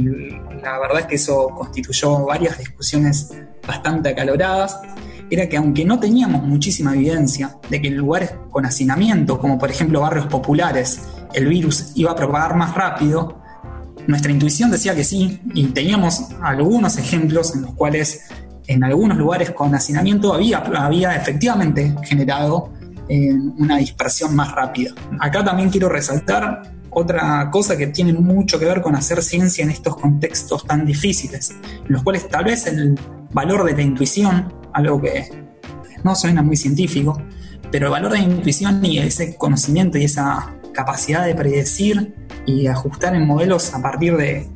la 0.63 0.79
verdad 0.79 1.01
es 1.01 1.05
que 1.05 1.15
eso 1.15 1.49
constituyó 1.49 2.25
varias 2.25 2.57
discusiones 2.57 3.31
bastante 3.67 4.09
acaloradas, 4.09 4.79
era 5.29 5.47
que 5.47 5.57
aunque 5.57 5.85
no 5.85 5.99
teníamos 5.99 6.43
muchísima 6.43 6.93
evidencia 6.93 7.57
de 7.69 7.81
que 7.81 7.87
en 7.87 7.97
lugares 7.97 8.31
con 8.51 8.65
hacinamiento, 8.65 9.39
como 9.39 9.57
por 9.57 9.69
ejemplo 9.69 10.01
barrios 10.01 10.27
populares, 10.27 11.01
el 11.33 11.47
virus 11.47 11.91
iba 11.95 12.11
a 12.11 12.15
propagar 12.15 12.55
más 12.55 12.75
rápido, 12.75 13.41
nuestra 14.07 14.31
intuición 14.31 14.69
decía 14.69 14.95
que 14.95 15.03
sí, 15.03 15.41
y 15.53 15.65
teníamos 15.67 16.29
algunos 16.41 16.97
ejemplos 16.97 17.55
en 17.55 17.61
los 17.63 17.73
cuales 17.73 18.25
en 18.67 18.83
algunos 18.83 19.17
lugares 19.17 19.51
con 19.51 19.73
hacinamiento 19.75 20.33
había, 20.33 20.59
había 20.59 21.15
efectivamente 21.15 21.95
generado 22.03 22.71
una 23.57 23.77
dispersión 23.77 24.35
más 24.35 24.51
rápida. 24.53 24.93
Acá 25.19 25.43
también 25.43 25.69
quiero 25.69 25.89
resaltar 25.89 26.73
otra 26.89 27.49
cosa 27.51 27.77
que 27.77 27.87
tiene 27.87 28.13
mucho 28.13 28.59
que 28.59 28.65
ver 28.65 28.81
con 28.81 28.95
hacer 28.95 29.21
ciencia 29.21 29.63
en 29.63 29.71
estos 29.71 29.95
contextos 29.97 30.65
tan 30.65 30.85
difíciles, 30.85 31.51
en 31.51 31.91
los 31.91 32.03
cuales 32.03 32.27
tal 32.29 32.45
vez 32.45 32.67
el 32.67 32.97
valor 33.31 33.65
de 33.65 33.73
la 33.75 33.81
intuición, 33.81 34.53
algo 34.73 35.01
que 35.01 35.29
no 36.03 36.15
suena 36.15 36.41
muy 36.41 36.57
científico, 36.57 37.21
pero 37.71 37.87
el 37.87 37.91
valor 37.91 38.11
de 38.11 38.19
la 38.19 38.23
intuición 38.23 38.85
y 38.85 38.99
ese 38.99 39.35
conocimiento 39.37 39.97
y 39.97 40.03
esa 40.03 40.53
capacidad 40.73 41.25
de 41.25 41.35
predecir 41.35 42.13
y 42.45 42.67
ajustar 42.67 43.15
en 43.15 43.25
modelos 43.25 43.73
a 43.73 43.81
partir 43.81 44.17
de, 44.17 44.49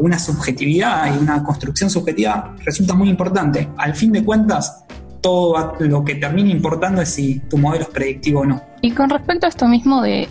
una 0.00 0.20
subjetividad 0.20 1.12
y 1.12 1.18
una 1.18 1.42
construcción 1.42 1.90
subjetiva 1.90 2.54
resulta 2.64 2.94
muy 2.94 3.08
importante. 3.08 3.68
Al 3.76 3.96
fin 3.96 4.12
de 4.12 4.24
cuentas, 4.24 4.84
todo 5.20 5.74
lo 5.80 6.04
que 6.04 6.14
termina 6.14 6.50
importando 6.50 7.02
es 7.02 7.08
si 7.08 7.40
tu 7.40 7.58
modelo 7.58 7.82
es 7.82 7.90
predictivo 7.90 8.40
o 8.40 8.46
no. 8.46 8.62
Y 8.82 8.92
con 8.92 9.10
respecto 9.10 9.46
a 9.46 9.48
esto 9.48 9.66
mismo 9.66 10.00
de, 10.00 10.28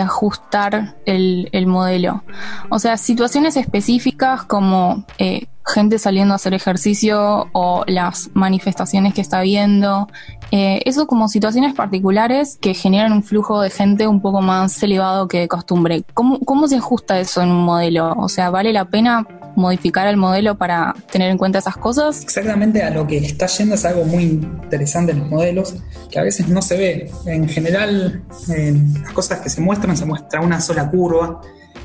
ajustar 0.00 0.96
el, 1.04 1.66
modelo, 1.66 2.24
o 2.70 2.78
sea, 2.78 2.96
situaciones 2.96 3.58
específicas 3.58 4.44
como 4.44 5.04
eh, 5.18 5.46
gente 5.66 5.98
saliendo 5.98 6.32
a 6.32 6.36
hacer 6.36 6.54
ejercicio 6.54 7.48
o 7.52 7.84
las 7.86 8.30
manifestaciones 8.34 9.14
que 9.14 9.20
está 9.20 9.40
viendo, 9.40 10.06
eh, 10.52 10.80
eso 10.84 11.06
como 11.06 11.28
situaciones 11.28 11.74
particulares 11.74 12.56
que 12.60 12.72
generan 12.72 13.12
un 13.12 13.24
flujo 13.24 13.60
de 13.60 13.70
gente 13.70 14.06
un 14.06 14.20
poco 14.20 14.40
más 14.40 14.80
elevado 14.82 15.26
que 15.26 15.40
de 15.40 15.48
costumbre. 15.48 16.04
¿Cómo, 16.14 16.38
¿Cómo 16.40 16.68
se 16.68 16.76
ajusta 16.76 17.18
eso 17.18 17.42
en 17.42 17.50
un 17.50 17.64
modelo? 17.64 18.12
O 18.16 18.28
sea, 18.28 18.50
¿vale 18.50 18.72
la 18.72 18.84
pena 18.84 19.26
modificar 19.56 20.06
el 20.06 20.16
modelo 20.16 20.56
para 20.56 20.94
tener 21.10 21.30
en 21.30 21.38
cuenta 21.38 21.58
esas 21.58 21.76
cosas? 21.76 22.22
Exactamente 22.22 22.82
a 22.82 22.90
lo 22.90 23.06
que 23.06 23.18
está 23.18 23.46
yendo 23.46 23.74
es 23.74 23.84
algo 23.84 24.04
muy 24.04 24.22
interesante 24.22 25.12
en 25.12 25.20
los 25.20 25.30
modelos, 25.30 25.74
que 26.10 26.18
a 26.20 26.22
veces 26.22 26.48
no 26.48 26.62
se 26.62 26.76
ve. 26.76 27.10
En 27.26 27.48
general, 27.48 28.22
las 28.48 29.12
cosas 29.12 29.40
que 29.40 29.50
se 29.50 29.60
muestran, 29.60 29.96
se 29.96 30.04
muestra 30.04 30.40
una 30.40 30.60
sola 30.60 30.88
curva. 30.88 31.40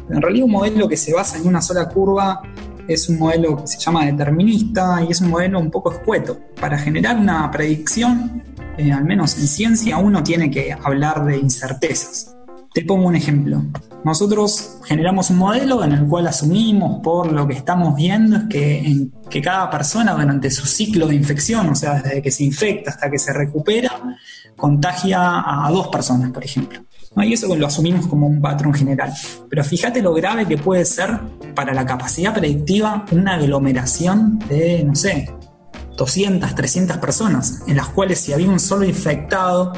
En 0.10 0.22
realidad 0.22 0.46
un 0.46 0.52
modelo 0.52 0.88
que 0.88 0.98
se 0.98 1.14
basa 1.14 1.38
en 1.38 1.48
una 1.48 1.62
sola 1.62 1.88
curva 1.88 2.42
es 2.88 3.10
un 3.10 3.20
modelo 3.20 3.58
que 3.58 3.68
se 3.68 3.80
llama 3.80 4.06
determinista 4.06 5.04
y 5.08 5.12
es 5.12 5.22
un 5.22 5.30
modelo 5.30 5.60
un 5.60 5.72
poco 5.72 5.92
escueto. 5.92 6.40
Para 6.60 6.78
generar 6.78 7.18
una 7.18 7.50
predicción, 7.52 8.44
eh, 8.78 8.92
al 8.92 9.06
menos 9.06 9.38
en 9.38 9.48
ciencia, 9.48 9.98
uno 9.98 10.24
tiene 10.24 10.50
que 10.50 10.72
hablar 10.72 11.26
de 11.26 11.38
incertezas. 11.38 12.36
Te 12.74 12.84
pongo 12.86 13.08
un 13.08 13.16
ejemplo. 13.16 13.64
Nosotros 14.04 14.80
generamos 14.86 15.30
un 15.30 15.38
modelo 15.38 15.84
en 15.84 15.92
el 15.92 16.08
cual 16.08 16.28
asumimos 16.28 17.02
por 17.04 17.32
lo 17.32 17.48
que 17.48 17.54
estamos 17.54 17.96
viendo 17.96 18.38
es 18.38 18.44
que, 18.50 19.08
que 19.30 19.42
cada 19.42 19.70
persona 19.70 20.14
durante 20.14 20.50
su 20.50 20.66
ciclo 20.66 21.08
de 21.08 21.16
infección, 21.16 21.70
o 21.70 21.76
sea, 21.76 22.02
desde 22.02 22.22
que 22.22 22.32
se 22.32 22.44
infecta 22.44 22.92
hasta 22.92 23.12
que 23.12 23.20
se 23.20 23.34
recupera, 23.34 23.92
contagia 24.58 25.66
a 25.66 25.70
dos 25.72 25.90
personas, 25.90 26.32
por 26.32 26.44
ejemplo. 26.44 26.80
Y 27.18 27.34
eso 27.34 27.54
lo 27.56 27.68
asumimos 27.68 28.08
como 28.08 28.26
un 28.26 28.42
patrón 28.42 28.74
general. 28.74 29.12
Pero 29.50 29.64
fíjate 29.64 30.02
lo 30.02 30.14
grave 30.14 30.46
que 30.46 30.58
puede 30.58 30.86
ser 30.86 31.20
para 31.56 31.74
la 31.74 31.86
capacidad 31.86 32.34
predictiva 32.34 33.06
una 33.12 33.36
aglomeración 33.36 34.40
de, 34.50 34.84
no 34.84 34.96
sé, 34.96 35.34
200, 35.98 36.56
300 36.56 36.98
personas, 36.98 37.64
en 37.68 37.78
las 37.78 37.88
cuales 37.90 38.20
si 38.20 38.34
había 38.34 38.50
un 38.50 38.60
solo 38.60 38.86
infectado, 38.86 39.74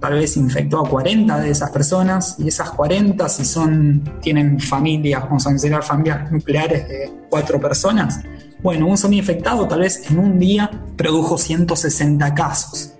tal 0.00 0.14
vez 0.14 0.36
infectó 0.36 0.84
a 0.84 0.88
40 0.88 1.40
de 1.40 1.50
esas 1.50 1.70
personas 1.70 2.36
y 2.38 2.48
esas 2.48 2.70
40 2.70 3.28
si 3.28 3.44
son 3.44 4.02
tienen 4.20 4.58
familias, 4.60 5.22
vamos 5.22 5.46
a 5.46 5.50
considerar 5.50 5.82
familias 5.82 6.30
nucleares 6.30 6.88
de 6.88 7.12
cuatro 7.28 7.60
personas, 7.60 8.20
bueno, 8.62 8.86
un 8.86 8.98
solo 8.98 9.14
infectado 9.14 9.68
tal 9.68 9.80
vez 9.80 10.10
en 10.10 10.18
un 10.18 10.38
día 10.38 10.70
produjo 10.96 11.38
160 11.38 12.34
casos. 12.34 12.94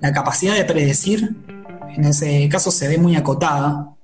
La 0.00 0.12
capacidad 0.12 0.54
de 0.54 0.64
predecir 0.64 1.36
en 1.96 2.04
ese 2.04 2.48
caso 2.48 2.70
se 2.70 2.88
ve 2.88 2.98
muy 2.98 3.16
acotada 3.16 3.94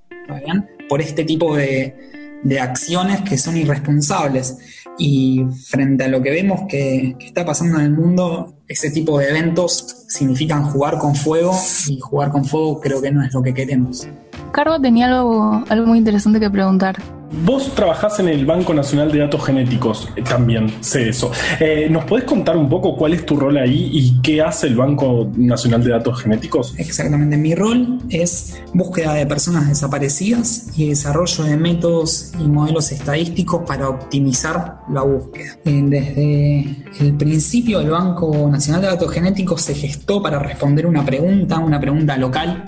por 0.88 1.00
este 1.00 1.25
tipo 1.25 1.56
de, 1.56 2.15
de 2.43 2.61
acciones 2.61 3.23
que 3.23 3.38
son 3.38 3.57
irresponsables. 3.57 4.59
Y 4.99 5.45
frente 5.69 6.05
a 6.05 6.09
lo 6.09 6.23
que 6.23 6.31
vemos 6.31 6.62
que, 6.69 7.16
está 7.21 7.45
pasando 7.45 7.78
en 7.78 7.87
el 7.87 7.90
mundo, 7.90 8.55
ese 8.66 8.90
tipo 8.90 9.19
de 9.19 9.28
eventos 9.28 10.05
significan 10.09 10.64
jugar 10.64 10.99
con 10.99 11.14
fuego 11.14 11.52
y 11.87 12.00
jugar 12.00 12.31
con 12.31 12.45
fuego 12.45 12.81
creo 12.81 13.02
que 13.02 13.11
no 13.11 13.23
es 13.23 13.33
lo 13.35 13.43
que 13.43 13.52
queremos. 13.52 14.09
Carlos 14.53 14.81
tenía 14.83 15.07
algo, 15.07 15.65
algo 15.69 15.87
muy 15.87 15.99
interesante 15.99 16.41
que 16.41 16.50
preguntar. 16.50 16.97
Vos 17.45 17.75
trabajás 17.75 18.21
en 18.21 18.29
el 18.29 18.47
Banco 18.47 18.73
Nacional 18.73 19.11
de 19.11 19.19
Datos 19.19 19.45
Genéticos, 19.45 20.09
eh, 20.15 20.23
también 20.23 20.73
sé 20.81 21.09
eso. 21.09 21.33
Eh, 21.59 21.88
¿Nos 21.91 22.05
podés 22.05 22.25
contar 22.25 22.57
un 22.57 22.69
poco 22.69 22.97
cuál 22.97 23.15
es 23.15 23.26
tu 23.26 23.37
rol 23.37 23.57
ahí 23.57 23.91
y 23.93 24.21
qué 24.23 24.41
hace 24.41 24.69
el 24.69 24.76
Banco 24.76 25.29
Nacional 25.37 25.83
de 25.83 25.91
Datos 25.91 26.23
Genéticos? 26.23 26.75
Exactamente, 26.79 27.37
mi 27.37 27.55
rol 27.55 27.99
es 28.11 28.62
búsqueda 28.73 29.15
de 29.15 29.26
personas 29.26 29.69
desaparecidas 29.69 30.69
y 30.76 30.88
desarrollo 30.88 31.45
de 31.45 31.57
métodos 31.57 32.33
y 32.41 32.45
modelos 32.45 32.93
estadísticos 32.93 33.62
para 33.67 33.88
optimizar 33.88 34.83
la 34.93 35.03
búsqueda. 35.03 35.59
Eh, 35.65 35.83
desde 35.85 37.05
el 37.05 37.15
principio 37.15 37.81
el 37.81 37.91
Banco 37.91 38.49
Nacional 38.50 38.83
de 38.83 38.87
Datos 38.87 39.11
Genéticos 39.11 39.62
se 39.62 39.75
gestó 39.75 40.23
para 40.23 40.38
responder 40.38 40.87
una 40.87 41.05
pregunta, 41.05 41.59
una 41.59 41.81
pregunta 41.81 42.17
local 42.17 42.65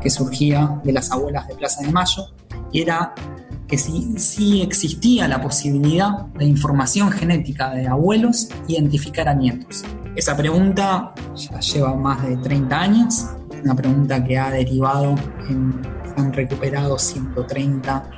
que 0.00 0.10
surgía 0.10 0.80
de 0.84 0.92
las 0.92 1.10
abuelas 1.10 1.46
de 1.48 1.54
Plaza 1.54 1.82
de 1.82 1.92
Mayo 1.92 2.26
y 2.72 2.82
era 2.82 3.14
que 3.68 3.78
si, 3.78 4.62
existía 4.62 5.28
la 5.28 5.40
posibilidad 5.40 6.26
de 6.38 6.44
información 6.44 7.12
genética 7.12 7.70
de 7.70 7.86
abuelos 7.86 8.48
identificar 8.66 9.28
a 9.28 9.34
nietos. 9.34 9.84
Esa 10.16 10.36
pregunta 10.36 11.14
ya 11.36 11.60
lleva 11.60 11.94
más 11.94 12.22
de 12.26 12.36
30 12.36 12.80
años, 12.80 13.26
una 13.62 13.76
pregunta 13.76 14.24
que 14.24 14.36
ha 14.38 14.50
derivado 14.50 15.14
en, 15.48 15.80
han 16.16 16.32
recuperado 16.32 16.98
130 16.98 18.10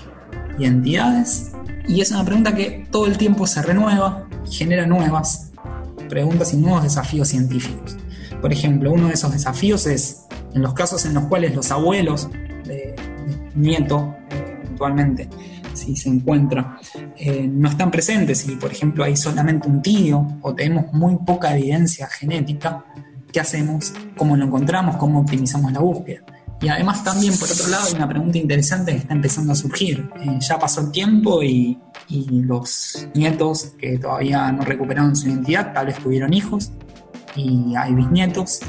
identidades 0.59 1.53
y 1.87 2.01
es 2.01 2.11
una 2.13 2.25
pregunta 2.25 2.55
que 2.55 2.87
todo 2.91 3.07
el 3.07 3.19
tiempo 3.19 3.47
se 3.47 3.61
renueva 3.61 4.27
y 4.49 4.55
genera 4.55 4.87
nuevas 4.87 5.53
preguntas 6.09 6.55
y 6.55 6.57
nuevos 6.57 6.83
desafíos 6.83 7.29
científicos. 7.29 7.97
Por 8.41 8.53
ejemplo, 8.53 8.93
uno 8.93 9.09
de 9.09 9.15
esos 9.15 9.33
desafíos 9.33 9.87
es 9.87 10.22
en 10.55 10.63
los 10.63 10.75
casos 10.75 11.05
en 11.07 11.15
los 11.15 11.25
cuales 11.25 11.55
los 11.55 11.71
abuelos 11.71 12.29
de, 12.65 12.95
nieto 13.55 14.15
eventualmente 14.31 15.29
si 15.75 15.97
se 15.97 16.09
encuentra, 16.09 16.79
eh, 17.17 17.49
no 17.51 17.69
están 17.69 17.91
presentes, 17.91 18.39
si 18.39 18.57
por 18.57 18.71
ejemplo 18.71 19.05
hay 19.05 19.17
solamente 19.17 19.69
un 19.69 19.83
tío 19.83 20.27
o 20.43 20.55
tenemos 20.55 20.93
muy 20.93 21.17
poca 21.17 21.57
evidencia 21.57 22.07
genética, 22.07 22.85
¿qué 23.33 23.41
hacemos? 23.41 23.93
¿Cómo 24.17 24.37
lo 24.37 24.45
encontramos? 24.45 24.97
¿Cómo 24.97 25.21
optimizamos 25.21 25.73
la 25.73 25.81
búsqueda? 25.81 26.23
Y 26.61 26.69
además 26.69 27.03
también, 27.03 27.37
por 27.37 27.51
otro 27.51 27.67
lado, 27.69 27.87
hay 27.89 27.95
una 27.95 28.09
pregunta 28.09 28.39
interesante 28.39 28.93
que 28.93 28.99
está 28.99 29.15
empezando 29.15 29.53
a 29.53 29.57
surgir. 29.57 30.09
Eh, 30.21 30.39
ya 30.39 30.61
pasó 30.61 30.81
el 30.83 30.93
tiempo 30.93 31.43
y, 31.43 31.77
y, 32.09 32.43
los 32.43 33.09
nietos 33.15 33.73
que 33.81 33.99
todavía 33.99 34.53
no 34.53 34.63
recuperaron 34.63 35.17
su 35.17 35.27
identidad 35.29 35.73
tal 35.73 35.87
vez 35.87 35.99
tuvieron 35.99 36.33
hijos 36.33 36.71
y 37.35 37.75
hay 37.75 37.93
bisnietos. 37.95 38.61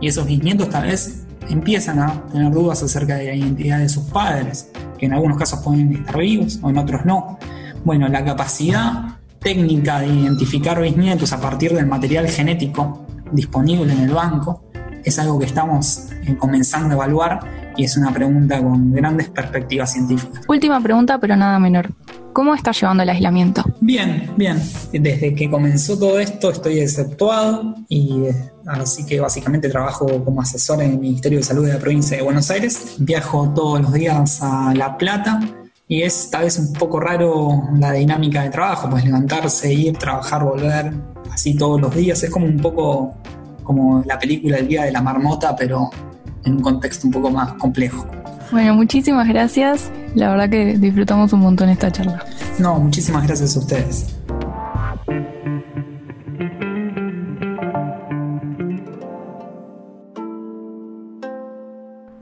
Y 0.00 0.06
esos 0.06 0.24
bisnietos 0.24 0.70
tal 0.70 0.84
vez 0.84 1.21
empiezan 1.48 1.98
a 1.98 2.22
tener 2.32 2.52
dudas 2.52 2.82
acerca 2.82 3.16
de 3.16 3.26
la 3.26 3.34
identidad 3.34 3.78
de 3.78 3.88
sus 3.88 4.04
padres 4.04 4.70
que 4.98 5.06
en 5.06 5.14
algunos 5.14 5.36
casos 5.36 5.60
pueden 5.60 5.92
estar 5.94 6.18
vivos 6.18 6.58
o 6.62 6.70
en 6.70 6.78
otros 6.78 7.04
no. 7.04 7.38
Bueno, 7.84 8.08
la 8.08 8.24
capacidad 8.24 9.18
técnica 9.40 10.00
de 10.00 10.06
identificar 10.06 10.80
bisnietos 10.80 11.32
a 11.32 11.40
partir 11.40 11.74
del 11.74 11.86
material 11.86 12.28
genético 12.28 13.06
disponible 13.32 13.92
en 13.92 14.00
el 14.00 14.10
banco 14.14 14.62
es 15.04 15.18
algo 15.18 15.38
que 15.38 15.46
estamos 15.46 16.08
eh, 16.26 16.36
comenzando 16.36 16.90
a 16.90 16.94
evaluar 16.94 17.40
y 17.76 17.84
es 17.84 17.96
una 17.96 18.12
pregunta 18.12 18.62
con 18.62 18.92
grandes 18.92 19.28
perspectivas 19.30 19.92
científicas. 19.92 20.44
Última 20.48 20.80
pregunta, 20.80 21.18
pero 21.18 21.36
nada 21.36 21.58
menor. 21.58 21.90
¿Cómo 22.32 22.54
está 22.54 22.72
llevando 22.72 23.02
el 23.02 23.10
aislamiento? 23.10 23.64
Bien, 23.80 24.30
bien. 24.36 24.62
Desde 24.92 25.34
que 25.34 25.50
comenzó 25.50 25.98
todo 25.98 26.18
esto 26.18 26.50
estoy 26.50 26.80
exceptuado 26.80 27.74
y 27.88 28.24
eh, 28.24 28.51
así 28.66 29.04
que 29.04 29.20
básicamente 29.20 29.68
trabajo 29.68 30.06
como 30.24 30.40
asesor 30.40 30.82
en 30.82 30.92
el 30.92 30.98
Ministerio 30.98 31.38
de 31.38 31.44
Salud 31.44 31.66
de 31.66 31.72
la 31.72 31.78
provincia 31.78 32.16
de 32.16 32.22
Buenos 32.22 32.50
Aires. 32.50 32.96
Viajo 32.98 33.50
todos 33.54 33.80
los 33.80 33.92
días 33.92 34.40
a 34.42 34.72
La 34.74 34.96
Plata 34.96 35.40
y 35.88 36.02
es 36.02 36.30
tal 36.30 36.44
vez 36.44 36.58
un 36.58 36.72
poco 36.72 37.00
raro 37.00 37.62
la 37.78 37.92
dinámica 37.92 38.42
de 38.42 38.50
trabajo, 38.50 38.88
pues 38.88 39.04
levantarse, 39.04 39.72
ir, 39.72 39.96
trabajar, 39.98 40.44
volver, 40.44 40.92
así 41.30 41.54
todos 41.54 41.80
los 41.80 41.94
días. 41.94 42.22
Es 42.22 42.30
como 42.30 42.46
un 42.46 42.58
poco 42.58 43.14
como 43.62 44.02
la 44.06 44.18
película 44.18 44.58
El 44.58 44.68
Día 44.68 44.84
de 44.84 44.92
la 44.92 45.02
Marmota, 45.02 45.54
pero 45.56 45.90
en 46.44 46.54
un 46.54 46.62
contexto 46.62 47.06
un 47.06 47.12
poco 47.12 47.30
más 47.30 47.52
complejo. 47.54 48.06
Bueno, 48.50 48.74
muchísimas 48.74 49.28
gracias. 49.28 49.90
La 50.14 50.30
verdad 50.30 50.50
que 50.50 50.78
disfrutamos 50.78 51.32
un 51.32 51.40
montón 51.40 51.68
esta 51.70 51.90
charla. 51.90 52.24
No, 52.58 52.78
muchísimas 52.78 53.26
gracias 53.26 53.56
a 53.56 53.60
ustedes. 53.60 54.16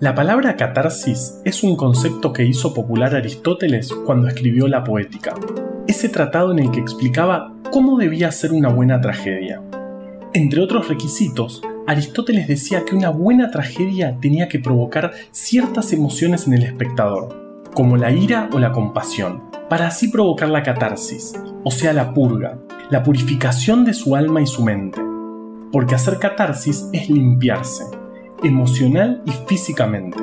La 0.00 0.14
palabra 0.14 0.56
catarsis 0.56 1.42
es 1.44 1.62
un 1.62 1.76
concepto 1.76 2.32
que 2.32 2.46
hizo 2.46 2.72
popular 2.72 3.14
Aristóteles 3.14 3.92
cuando 3.92 4.28
escribió 4.28 4.66
la 4.66 4.82
poética, 4.82 5.34
ese 5.86 6.08
tratado 6.08 6.52
en 6.52 6.58
el 6.58 6.70
que 6.70 6.80
explicaba 6.80 7.52
cómo 7.70 7.98
debía 7.98 8.32
ser 8.32 8.54
una 8.54 8.70
buena 8.70 9.02
tragedia. 9.02 9.60
Entre 10.32 10.62
otros 10.62 10.88
requisitos, 10.88 11.60
Aristóteles 11.86 12.48
decía 12.48 12.86
que 12.86 12.96
una 12.96 13.10
buena 13.10 13.50
tragedia 13.50 14.16
tenía 14.22 14.48
que 14.48 14.58
provocar 14.58 15.12
ciertas 15.32 15.92
emociones 15.92 16.46
en 16.46 16.54
el 16.54 16.62
espectador, 16.62 17.60
como 17.74 17.98
la 17.98 18.10
ira 18.10 18.48
o 18.54 18.58
la 18.58 18.72
compasión, 18.72 19.50
para 19.68 19.88
así 19.88 20.08
provocar 20.08 20.48
la 20.48 20.62
catarsis, 20.62 21.34
o 21.62 21.70
sea, 21.70 21.92
la 21.92 22.14
purga, 22.14 22.58
la 22.88 23.02
purificación 23.02 23.84
de 23.84 23.92
su 23.92 24.16
alma 24.16 24.40
y 24.40 24.46
su 24.46 24.64
mente. 24.64 24.98
Porque 25.70 25.94
hacer 25.94 26.18
catarsis 26.18 26.88
es 26.94 27.10
limpiarse, 27.10 27.99
emocional 28.42 29.22
y 29.26 29.32
físicamente. 29.46 30.18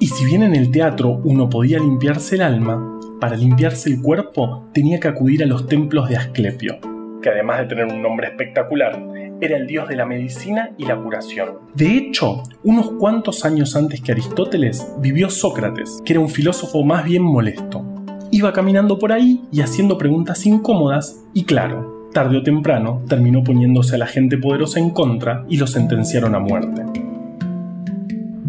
Y 0.00 0.06
si 0.08 0.24
bien 0.24 0.42
en 0.42 0.54
el 0.54 0.70
teatro 0.70 1.20
uno 1.24 1.48
podía 1.48 1.78
limpiarse 1.78 2.36
el 2.36 2.42
alma, 2.42 2.98
para 3.20 3.36
limpiarse 3.36 3.88
el 3.88 4.02
cuerpo 4.02 4.68
tenía 4.72 5.00
que 5.00 5.08
acudir 5.08 5.42
a 5.42 5.46
los 5.46 5.66
templos 5.66 6.08
de 6.08 6.16
Asclepio, 6.16 6.78
que 7.22 7.30
además 7.30 7.60
de 7.60 7.66
tener 7.66 7.86
un 7.86 8.02
nombre 8.02 8.28
espectacular, 8.28 9.02
era 9.40 9.56
el 9.56 9.66
dios 9.66 9.88
de 9.88 9.96
la 9.96 10.06
medicina 10.06 10.70
y 10.78 10.84
la 10.84 10.96
curación. 10.96 11.58
De 11.74 11.96
hecho, 11.96 12.42
unos 12.62 12.92
cuantos 12.92 13.44
años 13.44 13.76
antes 13.76 14.00
que 14.00 14.12
Aristóteles 14.12 14.94
vivió 15.00 15.30
Sócrates, 15.30 16.00
que 16.04 16.12
era 16.12 16.20
un 16.20 16.28
filósofo 16.28 16.84
más 16.84 17.04
bien 17.04 17.22
molesto. 17.22 17.84
Iba 18.30 18.52
caminando 18.52 18.98
por 18.98 19.12
ahí 19.12 19.42
y 19.52 19.60
haciendo 19.60 19.96
preguntas 19.96 20.44
incómodas 20.46 21.24
y 21.34 21.44
claro, 21.44 22.10
tarde 22.12 22.38
o 22.38 22.42
temprano 22.42 23.02
terminó 23.08 23.42
poniéndose 23.44 23.96
a 23.96 23.98
la 23.98 24.06
gente 24.06 24.38
poderosa 24.38 24.80
en 24.80 24.90
contra 24.90 25.44
y 25.48 25.56
lo 25.56 25.66
sentenciaron 25.66 26.34
a 26.34 26.40
muerte. 26.40 27.03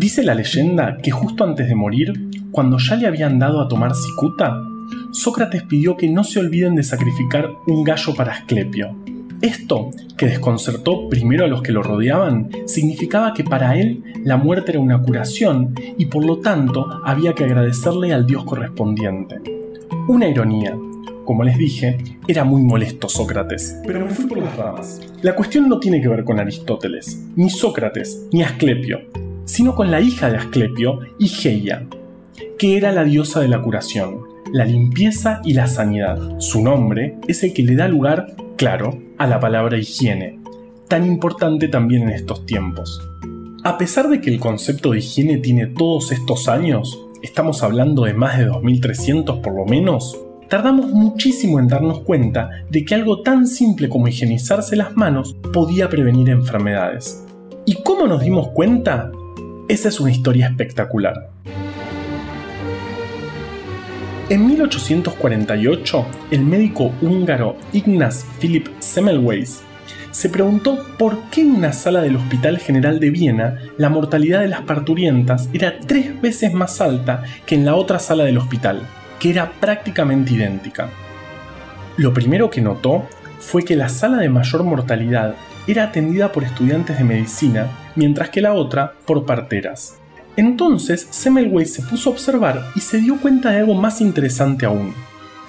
Dice 0.06 0.22
la 0.22 0.36
leyenda 0.36 1.00
que 1.02 1.10
justo 1.10 1.44
antes 1.44 1.68
de 1.68 1.74
morir, 1.74 2.14
cuando 2.52 2.78
ya 2.78 2.96
le 2.96 3.08
habían 3.08 3.40
dado 3.40 3.60
a 3.60 3.68
tomar 3.68 3.96
cicuta, 3.96 4.62
Sócrates 5.12 5.64
pidió 5.64 5.98
que 5.98 6.08
no 6.08 6.24
se 6.24 6.38
olviden 6.38 6.76
de 6.76 6.84
sacrificar 6.84 7.50
un 7.66 7.84
gallo 7.84 8.14
para 8.14 8.34
Asclepio, 8.34 8.96
esto, 9.42 9.90
que 10.16 10.28
desconcertó 10.28 11.10
primero 11.10 11.46
a 11.46 11.48
los 11.48 11.64
que 11.64 11.72
lo 11.72 11.82
rodeaban, 11.82 12.52
significaba 12.68 13.34
que 13.34 13.44
para 13.44 13.80
él 13.80 14.04
la 14.24 14.38
muerte 14.38 14.74
era 14.74 14.80
una 14.80 15.02
curación 15.02 15.74
y 15.98 16.06
por 16.06 16.24
lo 16.24 16.38
tanto 16.38 16.88
había 17.04 17.34
que 17.34 17.46
agradecerle 17.46 18.14
al 18.14 18.28
dios 18.28 18.44
correspondiente. 18.44 19.42
Una 20.08 20.28
ironía. 20.28 20.78
Como 21.26 21.44
les 21.44 21.58
dije, 21.58 21.98
era 22.28 22.44
muy 22.44 22.62
molesto 22.62 23.10
Sócrates, 23.10 23.82
pero 23.84 24.02
me 24.02 24.12
fui 24.12 24.28
por 24.28 24.38
las 24.38 24.56
ramas. 24.56 25.02
La 25.24 25.34
cuestión 25.34 25.68
no 25.68 25.80
tiene 25.80 26.00
que 26.00 26.10
ver 26.10 26.24
con 26.24 26.40
Aristóteles, 26.40 27.26
ni 27.36 27.50
Sócrates, 27.50 28.28
ni 28.32 28.44
Asclepio, 28.44 29.00
sino 29.46 29.76
con 29.76 29.92
la 29.92 30.02
hija 30.02 30.30
de 30.30 30.38
Asclepio, 30.38 31.00
Igeia, 31.20 31.88
que 32.58 32.78
era 32.78 32.92
la 32.92 33.04
diosa 33.04 33.40
de 33.40 33.48
la 33.48 33.62
curación, 33.62 34.22
la 34.52 34.66
limpieza 34.66 35.42
y 35.44 35.54
la 35.54 35.68
sanidad. 35.68 36.20
Su 36.40 36.62
nombre 36.62 37.18
es 37.28 37.44
el 37.44 37.54
que 37.54 37.64
le 37.64 37.76
da 37.76 37.88
lugar 37.88 38.36
claro, 38.58 38.98
a 39.18 39.28
la 39.28 39.40
palabra 39.40 39.78
higiene, 39.78 40.40
tan 40.88 41.06
importante 41.06 41.68
también 41.68 42.04
en 42.04 42.10
estos 42.10 42.46
tiempos. 42.46 43.02
A 43.64 43.78
pesar 43.78 44.10
de 44.10 44.22
que 44.22 44.30
el 44.30 44.40
concepto 44.40 44.92
de 44.92 45.00
higiene 45.00 45.38
tiene 45.38 45.68
todos 45.68 46.12
estos 46.12 46.48
años, 46.48 47.00
estamos 47.24 47.64
hablando 47.64 48.04
de 48.04 48.14
más 48.14 48.38
de 48.38 48.46
2300 48.46 49.40
por 49.40 49.56
lo 49.56 49.66
menos, 49.66 50.20
tardamos 50.50 50.92
muchísimo 50.92 51.60
en 51.60 51.68
darnos 51.68 52.02
cuenta 52.02 52.50
de 52.70 52.86
que 52.86 52.96
algo 52.96 53.22
tan 53.22 53.48
simple 53.48 53.90
como 53.90 54.08
higienizarse 54.08 54.76
las 54.76 54.96
manos 54.96 55.36
podía 55.52 55.90
prevenir 55.90 56.30
enfermedades. 56.30 57.26
¿Y 57.66 57.82
cómo 57.84 58.08
nos 58.08 58.22
dimos 58.22 58.50
cuenta? 58.50 59.12
Esa 59.68 59.90
es 59.90 60.00
una 60.00 60.12
historia 60.12 60.46
espectacular. 60.46 61.32
En 64.30 64.46
1848, 64.46 66.06
el 66.30 66.42
médico 66.46 66.94
húngaro 67.02 67.58
Ignaz 67.74 68.26
Philipp 68.40 68.68
Semmelweis 68.78 69.64
se 70.12 70.30
preguntó 70.30 70.86
por 71.00 71.20
qué 71.32 71.42
en 71.42 71.56
una 71.56 71.74
sala 71.74 72.02
del 72.02 72.16
Hospital 72.16 72.60
General 72.60 73.00
de 73.00 73.10
Viena 73.10 73.60
la 73.80 73.90
mortalidad 73.90 74.42
de 74.42 74.50
las 74.50 74.62
parturientas 74.62 75.50
era 75.52 75.80
tres 75.80 76.22
veces 76.22 76.54
más 76.54 76.80
alta 76.80 77.24
que 77.48 77.56
en 77.56 77.66
la 77.66 77.74
otra 77.74 77.98
sala 77.98 78.24
del 78.24 78.38
hospital, 78.38 78.82
que 79.20 79.32
era 79.32 79.52
prácticamente 79.60 80.34
idéntica. 80.34 80.90
Lo 81.98 82.14
primero 82.14 82.52
que 82.52 82.62
notó 82.62 83.08
fue 83.40 83.66
que 83.66 83.76
la 83.76 83.90
sala 83.90 84.18
de 84.18 84.30
mayor 84.30 84.64
mortalidad 84.64 85.34
era 85.68 85.86
atendida 85.86 86.32
por 86.32 86.44
estudiantes 86.44 87.00
de 87.00 87.04
medicina, 87.04 87.68
mientras 87.96 88.30
que 88.30 88.42
la 88.42 88.54
otra 88.54 88.94
por 89.06 89.26
parteras. 89.26 89.98
Entonces 90.38 91.08
Semmelweis 91.12 91.74
se 91.74 91.82
puso 91.82 92.10
a 92.10 92.14
observar 92.14 92.66
y 92.76 92.82
se 92.82 93.00
dio 93.00 93.18
cuenta 93.18 93.52
de 93.52 93.60
algo 93.60 93.74
más 93.74 94.02
interesante 94.02 94.66
aún, 94.66 94.94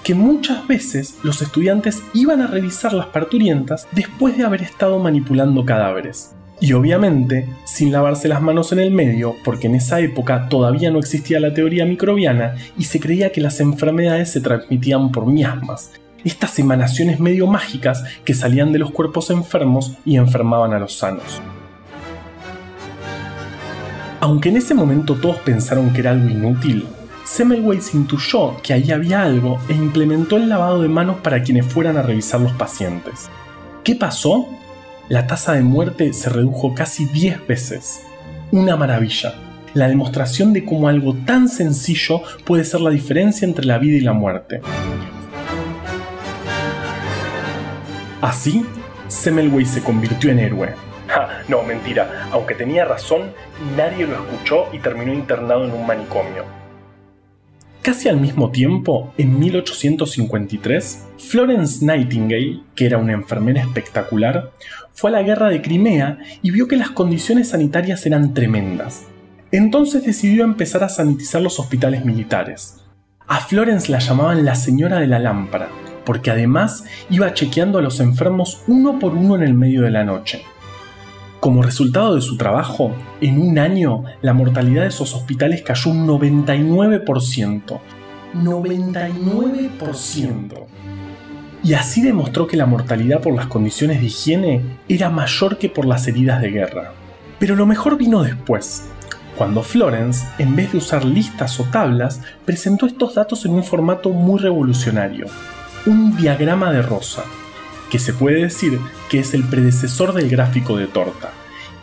que 0.03 0.15
muchas 0.15 0.65
veces 0.67 1.17
los 1.23 1.41
estudiantes 1.41 2.01
iban 2.13 2.41
a 2.41 2.47
revisar 2.47 2.93
las 2.93 3.07
parturientas 3.07 3.87
después 3.91 4.37
de 4.37 4.45
haber 4.45 4.61
estado 4.61 4.99
manipulando 4.99 5.65
cadáveres. 5.65 6.33
Y 6.59 6.73
obviamente, 6.73 7.47
sin 7.65 7.91
lavarse 7.91 8.27
las 8.27 8.41
manos 8.41 8.71
en 8.71 8.79
el 8.79 8.89
medio, 8.89 9.35
porque 9.43 9.67
en 9.67 9.75
esa 9.75 9.99
época 9.99 10.49
todavía 10.49 10.89
no 10.89 10.97
existía 10.97 11.39
la 11.39 11.53
teoría 11.53 11.85
microbiana 11.85 12.55
y 12.77 12.85
se 12.85 12.99
creía 12.99 13.31
que 13.31 13.41
las 13.41 13.59
enfermedades 13.59 14.31
se 14.31 14.41
transmitían 14.41 15.11
por 15.11 15.27
miasmas, 15.27 15.91
estas 16.23 16.57
emanaciones 16.57 17.19
medio 17.19 17.45
mágicas 17.45 18.03
que 18.25 18.33
salían 18.33 18.71
de 18.71 18.79
los 18.79 18.91
cuerpos 18.91 19.29
enfermos 19.29 19.93
y 20.03 20.17
enfermaban 20.17 20.73
a 20.73 20.79
los 20.79 20.97
sanos. 20.97 21.41
Aunque 24.19 24.49
en 24.49 24.57
ese 24.57 24.73
momento 24.73 25.15
todos 25.15 25.37
pensaron 25.37 25.93
que 25.93 26.01
era 26.01 26.11
algo 26.11 26.27
inútil, 26.27 26.87
Semmelweis 27.23 27.93
intuyó 27.93 28.59
que 28.63 28.73
ahí 28.73 28.91
había 28.91 29.21
algo 29.21 29.59
e 29.69 29.73
implementó 29.73 30.37
el 30.37 30.49
lavado 30.49 30.81
de 30.81 30.87
manos 30.87 31.17
para 31.17 31.43
quienes 31.43 31.67
fueran 31.67 31.97
a 31.97 32.01
revisar 32.01 32.41
los 32.41 32.53
pacientes. 32.53 33.29
¿Qué 33.83 33.95
pasó? 33.95 34.47
La 35.07 35.27
tasa 35.27 35.53
de 35.53 35.61
muerte 35.61 36.13
se 36.13 36.29
redujo 36.29 36.73
casi 36.73 37.05
10 37.05 37.45
veces. 37.45 38.01
Una 38.51 38.75
maravilla. 38.75 39.35
La 39.75 39.87
demostración 39.87 40.51
de 40.51 40.65
cómo 40.65 40.87
algo 40.87 41.13
tan 41.13 41.47
sencillo 41.47 42.21
puede 42.43 42.63
ser 42.63 42.81
la 42.81 42.89
diferencia 42.89 43.47
entre 43.47 43.65
la 43.65 43.77
vida 43.77 43.97
y 43.97 44.01
la 44.01 44.13
muerte. 44.13 44.61
Así, 48.21 48.65
Semmelweis 49.09 49.69
se 49.69 49.83
convirtió 49.83 50.31
en 50.31 50.39
héroe 50.39 50.87
no, 51.47 51.63
mentira. 51.63 52.29
Aunque 52.31 52.55
tenía 52.55 52.85
razón, 52.85 53.31
nadie 53.75 54.05
lo 54.05 54.15
escuchó 54.15 54.67
y 54.73 54.79
terminó 54.79 55.13
internado 55.13 55.65
en 55.65 55.71
un 55.71 55.85
manicomio. 55.85 56.45
Casi 57.81 58.09
al 58.09 58.17
mismo 58.17 58.51
tiempo, 58.51 59.13
en 59.17 59.39
1853, 59.39 61.07
Florence 61.17 61.85
Nightingale, 61.85 62.61
que 62.75 62.85
era 62.85 62.97
una 62.97 63.13
enfermera 63.13 63.61
espectacular, 63.61 64.51
fue 64.91 65.09
a 65.09 65.13
la 65.13 65.21
guerra 65.21 65.49
de 65.49 65.61
Crimea 65.61 66.17
y 66.41 66.51
vio 66.51 66.67
que 66.67 66.75
las 66.75 66.89
condiciones 66.89 67.49
sanitarias 67.49 68.05
eran 68.05 68.33
tremendas. 68.33 69.05
Entonces 69.51 70.03
decidió 70.03 70.43
empezar 70.43 70.83
a 70.83 70.89
sanitizar 70.89 71.41
los 71.41 71.59
hospitales 71.59 72.03
militares. 72.03 72.83
A 73.25 73.39
Florence 73.39 73.89
la 73.89 73.99
llamaban 73.99 74.43
la 74.43 74.55
señora 74.55 74.99
de 74.99 75.07
la 75.07 75.19
lámpara, 75.19 75.69
porque 76.03 76.31
además 76.31 76.83
iba 77.09 77.33
chequeando 77.33 77.79
a 77.79 77.81
los 77.81 78.01
enfermos 78.01 78.63
uno 78.67 78.99
por 78.99 79.13
uno 79.13 79.35
en 79.37 79.43
el 79.43 79.53
medio 79.53 79.83
de 79.83 79.91
la 79.91 80.03
noche. 80.03 80.43
Como 81.47 81.63
resultado 81.63 82.15
de 82.15 82.21
su 82.21 82.35
trabajo, 82.35 82.91
en 83.21 83.39
un 83.39 83.57
año 83.57 84.03
la 84.21 84.33
mortalidad 84.33 84.81
de 84.81 84.89
esos 84.89 85.15
hospitales 85.15 85.61
cayó 85.61 85.91
un 85.91 86.05
99%. 86.05 87.79
99%. 88.33 90.65
Y 91.63 91.73
así 91.73 92.01
demostró 92.01 92.47
que 92.47 92.57
la 92.57 92.65
mortalidad 92.65 93.21
por 93.21 93.33
las 93.33 93.47
condiciones 93.47 94.01
de 94.01 94.07
higiene 94.07 94.61
era 94.89 95.09
mayor 95.09 95.57
que 95.57 95.69
por 95.69 95.85
las 95.85 96.05
heridas 96.09 96.41
de 96.41 96.49
guerra. 96.49 96.91
Pero 97.39 97.55
lo 97.55 97.65
mejor 97.65 97.97
vino 97.97 98.23
después, 98.23 98.89
cuando 99.37 99.63
Florence, 99.63 100.27
en 100.39 100.53
vez 100.53 100.73
de 100.73 100.79
usar 100.79 101.05
listas 101.05 101.61
o 101.61 101.63
tablas, 101.63 102.19
presentó 102.43 102.87
estos 102.87 103.15
datos 103.15 103.45
en 103.45 103.53
un 103.53 103.63
formato 103.63 104.09
muy 104.09 104.41
revolucionario, 104.41 105.27
un 105.85 106.17
diagrama 106.17 106.73
de 106.73 106.81
rosa, 106.81 107.23
que 107.89 107.99
se 107.99 108.13
puede 108.13 108.41
decir 108.41 108.79
que 109.09 109.19
es 109.19 109.33
el 109.33 109.43
predecesor 109.43 110.13
del 110.13 110.29
gráfico 110.29 110.77
de 110.77 110.87
torta. 110.87 111.31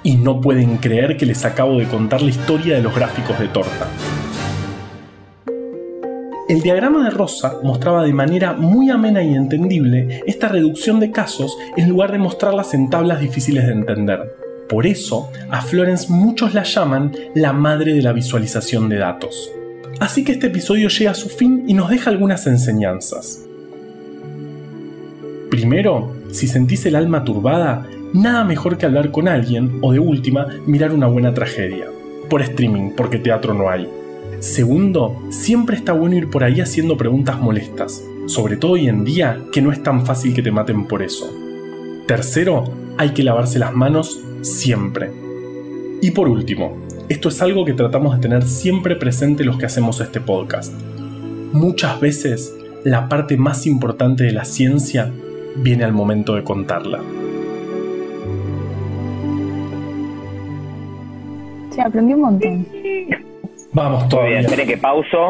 Y 0.02 0.16
no 0.16 0.40
pueden 0.40 0.76
creer 0.76 1.16
que 1.16 1.26
les 1.26 1.44
acabo 1.44 1.78
de 1.78 1.86
contar 1.86 2.22
la 2.22 2.30
historia 2.30 2.76
de 2.76 2.82
los 2.82 2.94
gráficos 2.94 3.38
de 3.38 3.48
torta. 3.48 3.88
El 6.46 6.60
diagrama 6.60 7.04
de 7.04 7.10
Rosa 7.10 7.54
mostraba 7.62 8.04
de 8.04 8.12
manera 8.12 8.52
muy 8.52 8.90
amena 8.90 9.22
y 9.22 9.34
entendible 9.34 10.22
esta 10.26 10.48
reducción 10.48 11.00
de 11.00 11.10
casos 11.10 11.56
en 11.76 11.88
lugar 11.88 12.12
de 12.12 12.18
mostrarlas 12.18 12.74
en 12.74 12.90
tablas 12.90 13.20
difíciles 13.20 13.66
de 13.66 13.72
entender. 13.72 14.36
Por 14.68 14.86
eso, 14.86 15.30
a 15.50 15.62
Florence 15.62 16.12
muchos 16.12 16.52
la 16.52 16.64
llaman 16.64 17.12
la 17.34 17.54
madre 17.54 17.94
de 17.94 18.02
la 18.02 18.12
visualización 18.12 18.90
de 18.90 18.98
datos. 18.98 19.50
Así 20.00 20.22
que 20.22 20.32
este 20.32 20.48
episodio 20.48 20.88
llega 20.88 21.12
a 21.12 21.14
su 21.14 21.30
fin 21.30 21.64
y 21.66 21.72
nos 21.72 21.88
deja 21.88 22.10
algunas 22.10 22.46
enseñanzas. 22.46 23.40
Primero, 25.54 26.12
si 26.32 26.48
sentís 26.48 26.84
el 26.84 26.96
alma 26.96 27.22
turbada, 27.22 27.86
nada 28.12 28.42
mejor 28.42 28.76
que 28.76 28.86
hablar 28.86 29.12
con 29.12 29.28
alguien 29.28 29.78
o 29.82 29.92
de 29.92 30.00
última 30.00 30.48
mirar 30.66 30.90
una 30.90 31.06
buena 31.06 31.32
tragedia. 31.32 31.86
Por 32.28 32.42
streaming, 32.42 32.90
porque 32.96 33.20
teatro 33.20 33.54
no 33.54 33.70
hay. 33.70 33.88
Segundo, 34.40 35.22
siempre 35.30 35.76
está 35.76 35.92
bueno 35.92 36.16
ir 36.16 36.28
por 36.28 36.42
ahí 36.42 36.60
haciendo 36.60 36.96
preguntas 36.96 37.38
molestas, 37.38 38.02
sobre 38.26 38.56
todo 38.56 38.72
hoy 38.72 38.88
en 38.88 39.04
día 39.04 39.44
que 39.52 39.62
no 39.62 39.70
es 39.70 39.80
tan 39.80 40.04
fácil 40.04 40.34
que 40.34 40.42
te 40.42 40.50
maten 40.50 40.88
por 40.88 41.04
eso. 41.04 41.32
Tercero, 42.08 42.64
hay 42.98 43.10
que 43.10 43.22
lavarse 43.22 43.60
las 43.60 43.72
manos 43.72 44.20
siempre. 44.40 45.12
Y 46.02 46.10
por 46.10 46.28
último, 46.28 46.78
esto 47.08 47.28
es 47.28 47.40
algo 47.40 47.64
que 47.64 47.74
tratamos 47.74 48.16
de 48.16 48.22
tener 48.22 48.42
siempre 48.42 48.96
presente 48.96 49.44
los 49.44 49.56
que 49.56 49.66
hacemos 49.66 50.00
este 50.00 50.20
podcast. 50.20 50.72
Muchas 51.52 52.00
veces, 52.00 52.52
la 52.82 53.08
parte 53.08 53.36
más 53.36 53.68
importante 53.68 54.24
de 54.24 54.32
la 54.32 54.44
ciencia 54.44 55.12
viene 55.56 55.84
al 55.84 55.92
momento 55.92 56.34
de 56.34 56.44
contarla. 56.44 57.00
Sí, 61.70 61.80
aprendí 61.80 62.14
un 62.14 62.20
montón. 62.20 62.66
Vamos 63.72 64.08
todavía. 64.08 64.40
Esperen 64.40 64.68
que 64.68 64.76
pauso. 64.76 65.28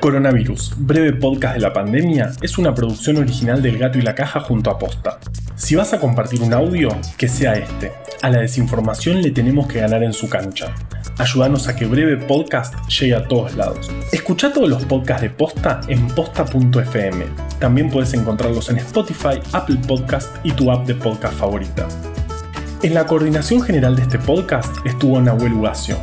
Coronavirus, 0.00 0.74
breve 0.78 1.14
podcast 1.14 1.54
de 1.54 1.60
la 1.60 1.72
pandemia, 1.72 2.32
es 2.42 2.58
una 2.58 2.74
producción 2.74 3.16
original 3.16 3.62
del 3.62 3.78
Gato 3.78 3.98
y 3.98 4.02
la 4.02 4.14
Caja 4.14 4.40
junto 4.40 4.70
a 4.70 4.78
Posta. 4.78 5.18
Si 5.54 5.76
vas 5.76 5.94
a 5.94 6.00
compartir 6.00 6.42
un 6.42 6.52
audio, 6.52 6.88
que 7.16 7.28
sea 7.28 7.54
este. 7.54 7.92
A 8.20 8.28
la 8.28 8.40
desinformación 8.40 9.22
le 9.22 9.30
tenemos 9.30 9.66
que 9.66 9.80
ganar 9.80 10.02
en 10.02 10.12
su 10.12 10.28
cancha. 10.28 10.74
Ayúdanos 11.16 11.68
a 11.68 11.76
que 11.76 11.86
Breve 11.86 12.16
Podcast 12.16 12.74
llegue 12.88 13.14
a 13.14 13.28
todos 13.28 13.54
lados. 13.54 13.90
Escucha 14.10 14.52
todos 14.52 14.68
los 14.68 14.84
podcasts 14.84 15.22
de 15.22 15.30
Posta 15.30 15.80
en 15.86 16.08
posta.fm. 16.08 17.26
También 17.60 17.88
puedes 17.88 18.14
encontrarlos 18.14 18.68
en 18.70 18.78
Spotify, 18.78 19.38
Apple 19.52 19.78
Podcast 19.86 20.34
y 20.42 20.50
tu 20.50 20.72
app 20.72 20.86
de 20.86 20.94
podcast 20.96 21.34
favorita. 21.34 21.86
En 22.82 22.94
la 22.94 23.06
coordinación 23.06 23.62
general 23.62 23.94
de 23.94 24.02
este 24.02 24.18
podcast 24.18 24.84
estuvo 24.84 25.20
Nahuel 25.20 25.52
Ugacio. 25.52 25.96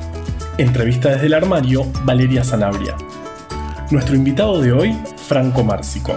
Entrevista 0.57 1.09
desde 1.09 1.25
el 1.25 1.33
armario, 1.33 1.85
Valeria 2.05 2.45
Sanabria. 2.45 2.95
Nuestro 3.91 4.15
invitado 4.15 4.61
de 4.61 4.71
hoy, 4.71 4.97
Franco 5.27 5.63
Márcico. 5.63 6.15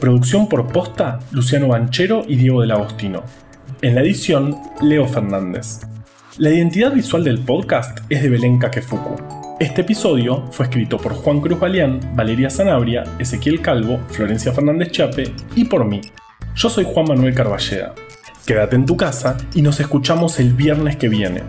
Producción 0.00 0.50
por 0.50 0.66
posta, 0.70 1.18
Luciano 1.30 1.68
Banchero 1.68 2.24
y 2.28 2.36
Diego 2.36 2.60
del 2.60 2.72
Agostino. 2.72 3.22
En 3.80 3.94
la 3.94 4.02
edición, 4.02 4.54
Leo 4.82 5.08
Fernández. 5.08 5.80
La 6.36 6.50
identidad 6.50 6.92
visual 6.92 7.22
del 7.22 7.38
podcast 7.38 8.00
es 8.08 8.20
de 8.20 8.28
Belén 8.28 8.58
Kakefuku. 8.58 9.14
Este 9.60 9.82
episodio 9.82 10.44
fue 10.50 10.66
escrito 10.66 10.96
por 10.96 11.14
Juan 11.14 11.40
Cruz 11.40 11.60
Balián, 11.60 12.00
Valeria 12.16 12.50
Sanabria, 12.50 13.04
Ezequiel 13.20 13.62
Calvo, 13.62 14.00
Florencia 14.08 14.52
Fernández 14.52 14.90
Chape 14.90 15.32
y 15.54 15.64
por 15.66 15.84
mí. 15.84 16.00
Yo 16.56 16.68
soy 16.68 16.84
Juan 16.92 17.06
Manuel 17.06 17.36
Carballeda. 17.36 17.94
Quédate 18.44 18.74
en 18.74 18.84
tu 18.84 18.96
casa 18.96 19.36
y 19.54 19.62
nos 19.62 19.78
escuchamos 19.78 20.40
el 20.40 20.54
viernes 20.54 20.96
que 20.96 21.08
viene. 21.08 21.42